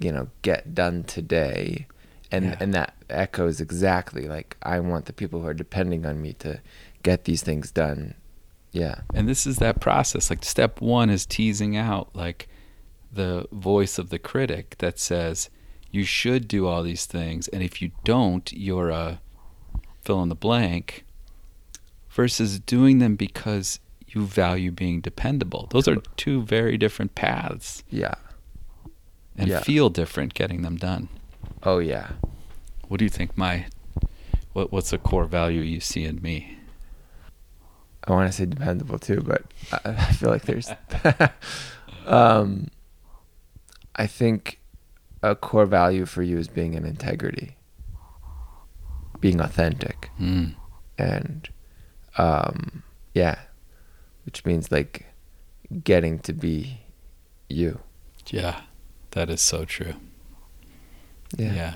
you 0.00 0.12
know, 0.12 0.28
get 0.42 0.74
done 0.74 1.04
today, 1.04 1.86
and 2.30 2.44
Yeah. 2.46 2.56
and 2.60 2.74
that 2.74 2.94
echoes 3.10 3.60
exactly 3.60 4.28
like 4.28 4.56
I 4.62 4.80
want 4.80 5.06
the 5.06 5.12
people 5.12 5.40
who 5.40 5.46
are 5.46 5.54
depending 5.54 6.04
on 6.06 6.20
me 6.20 6.32
to 6.34 6.60
get 7.02 7.24
these 7.24 7.42
things 7.42 7.70
done. 7.70 8.14
Yeah. 8.72 9.00
And 9.14 9.26
this 9.28 9.46
is 9.46 9.56
that 9.56 9.80
process. 9.80 10.28
Like 10.30 10.44
step 10.44 10.80
1 10.80 11.08
is 11.10 11.24
teasing 11.24 11.74
out 11.76 12.14
like 12.14 12.48
the 13.10 13.46
voice 13.50 13.98
of 13.98 14.10
the 14.10 14.18
critic 14.18 14.76
that 14.78 14.98
says 14.98 15.48
you 15.90 16.04
should 16.04 16.46
do 16.46 16.66
all 16.66 16.82
these 16.82 17.06
things 17.06 17.48
and 17.48 17.62
if 17.62 17.80
you 17.80 17.92
don't, 18.04 18.52
you're 18.52 18.90
a 18.90 19.20
fill 20.02 20.22
in 20.22 20.28
the 20.28 20.34
blank 20.34 21.04
versus 22.10 22.58
doing 22.60 22.98
them 22.98 23.16
because 23.16 23.80
you 24.10 24.24
value 24.26 24.70
being 24.70 25.00
dependable. 25.00 25.68
Those 25.70 25.86
are 25.88 25.96
two 26.16 26.42
very 26.42 26.76
different 26.78 27.14
paths 27.14 27.82
Yeah. 27.90 28.14
and 29.36 29.48
Yeah. 29.48 29.60
feel 29.60 29.90
different 29.90 30.34
getting 30.34 30.62
them 30.62 30.76
done. 30.76 31.08
Oh 31.62 31.78
yeah. 31.78 32.12
What 32.88 32.98
do 32.98 33.04
you 33.04 33.10
think 33.10 33.36
my 33.36 33.66
what 34.54 34.72
what's 34.72 34.92
a 34.92 34.98
core 34.98 35.26
value 35.26 35.60
you 35.60 35.80
see 35.80 36.04
in 36.04 36.20
me? 36.22 36.56
I 38.04 38.12
want 38.12 38.28
to 38.30 38.32
say 38.32 38.46
dependable 38.46 38.98
too, 38.98 39.20
but 39.20 39.42
I, 39.72 39.90
I 40.08 40.12
feel 40.12 40.30
like 40.30 40.42
there's. 40.42 40.70
um, 42.06 42.68
I 43.96 44.06
think 44.06 44.60
a 45.22 45.34
core 45.34 45.66
value 45.66 46.06
for 46.06 46.22
you 46.22 46.38
is 46.38 46.48
being 46.48 46.72
in 46.74 46.84
integrity, 46.86 47.56
being 49.20 49.40
authentic, 49.40 50.10
Mm. 50.20 50.54
and 50.96 51.48
um, 52.16 52.82
yeah, 53.14 53.38
which 54.28 54.44
means 54.44 54.70
like 54.70 55.06
getting 55.84 56.18
to 56.18 56.34
be 56.34 56.82
you. 57.48 57.80
Yeah. 58.26 58.60
That 59.12 59.30
is 59.30 59.40
so 59.40 59.64
true. 59.64 59.94
Yeah. 61.38 61.54
yeah. 61.54 61.74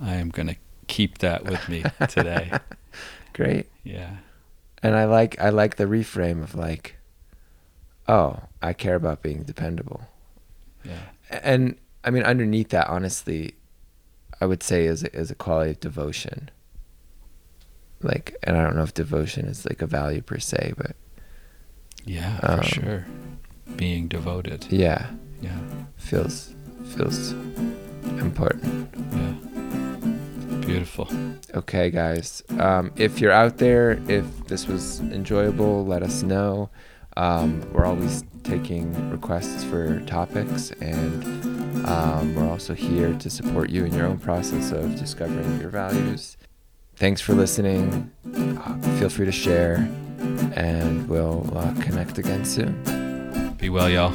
I 0.00 0.14
am 0.14 0.28
going 0.28 0.46
to 0.46 0.54
keep 0.86 1.18
that 1.18 1.44
with 1.44 1.68
me 1.68 1.82
today. 2.08 2.52
Great. 3.32 3.66
Yeah. 3.82 4.18
And 4.84 4.94
I 4.94 5.06
like 5.06 5.40
I 5.40 5.48
like 5.48 5.74
the 5.74 5.86
reframe 5.86 6.44
of 6.44 6.54
like, 6.54 6.96
oh, 8.06 8.38
I 8.62 8.72
care 8.72 8.94
about 8.94 9.20
being 9.20 9.42
dependable. 9.42 10.02
Yeah. 10.84 11.06
and 11.28 11.74
I 12.04 12.10
mean, 12.10 12.22
underneath 12.22 12.68
that, 12.68 12.86
honestly, 12.86 13.56
I 14.40 14.46
would 14.46 14.62
say 14.62 14.84
is 14.84 15.02
a, 15.02 15.12
is 15.12 15.32
a 15.32 15.34
quality 15.34 15.72
of 15.72 15.80
devotion. 15.80 16.52
Like, 18.00 18.36
and 18.44 18.56
I 18.56 18.62
don't 18.62 18.76
know 18.76 18.84
if 18.84 18.94
devotion 18.94 19.46
is 19.46 19.66
like 19.66 19.82
a 19.82 19.88
value 19.88 20.22
per 20.22 20.38
se, 20.38 20.74
but 20.76 20.94
Yeah, 22.04 22.38
for 22.40 22.50
Um, 22.52 22.62
sure. 22.62 23.06
Being 23.76 24.08
devoted. 24.08 24.66
yeah, 24.70 25.06
Yeah. 25.42 25.58
feels 25.96 26.54
feels 26.96 27.32
important. 28.18 28.88
Yeah. 29.12 29.34
Beautiful. 30.64 31.08
Okay, 31.54 31.90
guys. 31.90 32.42
Um, 32.58 32.90
if 32.96 33.20
you're 33.20 33.32
out 33.32 33.58
there, 33.58 33.98
if 34.08 34.24
this 34.46 34.66
was 34.66 35.00
enjoyable, 35.00 35.84
let 35.84 36.02
us 36.02 36.22
know. 36.22 36.70
Um, 37.16 37.62
we're 37.72 37.84
always 37.84 38.24
taking 38.42 39.10
requests 39.10 39.64
for 39.64 40.00
topics, 40.06 40.70
and 40.80 41.24
um, 41.86 42.34
we're 42.34 42.48
also 42.48 42.72
here 42.74 43.12
to 43.14 43.28
support 43.30 43.68
you 43.70 43.84
in 43.84 43.92
your 43.92 44.06
own 44.06 44.18
process 44.18 44.72
of 44.72 44.96
discovering 44.96 45.60
your 45.60 45.70
values. 45.70 46.37
Thanks 46.98 47.20
for 47.20 47.32
listening. 47.32 48.10
Uh, 48.34 48.76
feel 48.98 49.08
free 49.08 49.24
to 49.24 49.30
share, 49.30 49.88
and 50.56 51.08
we'll 51.08 51.48
uh, 51.56 51.72
connect 51.74 52.18
again 52.18 52.44
soon. 52.44 53.54
Be 53.56 53.68
well, 53.70 53.88
y'all. 53.88 54.12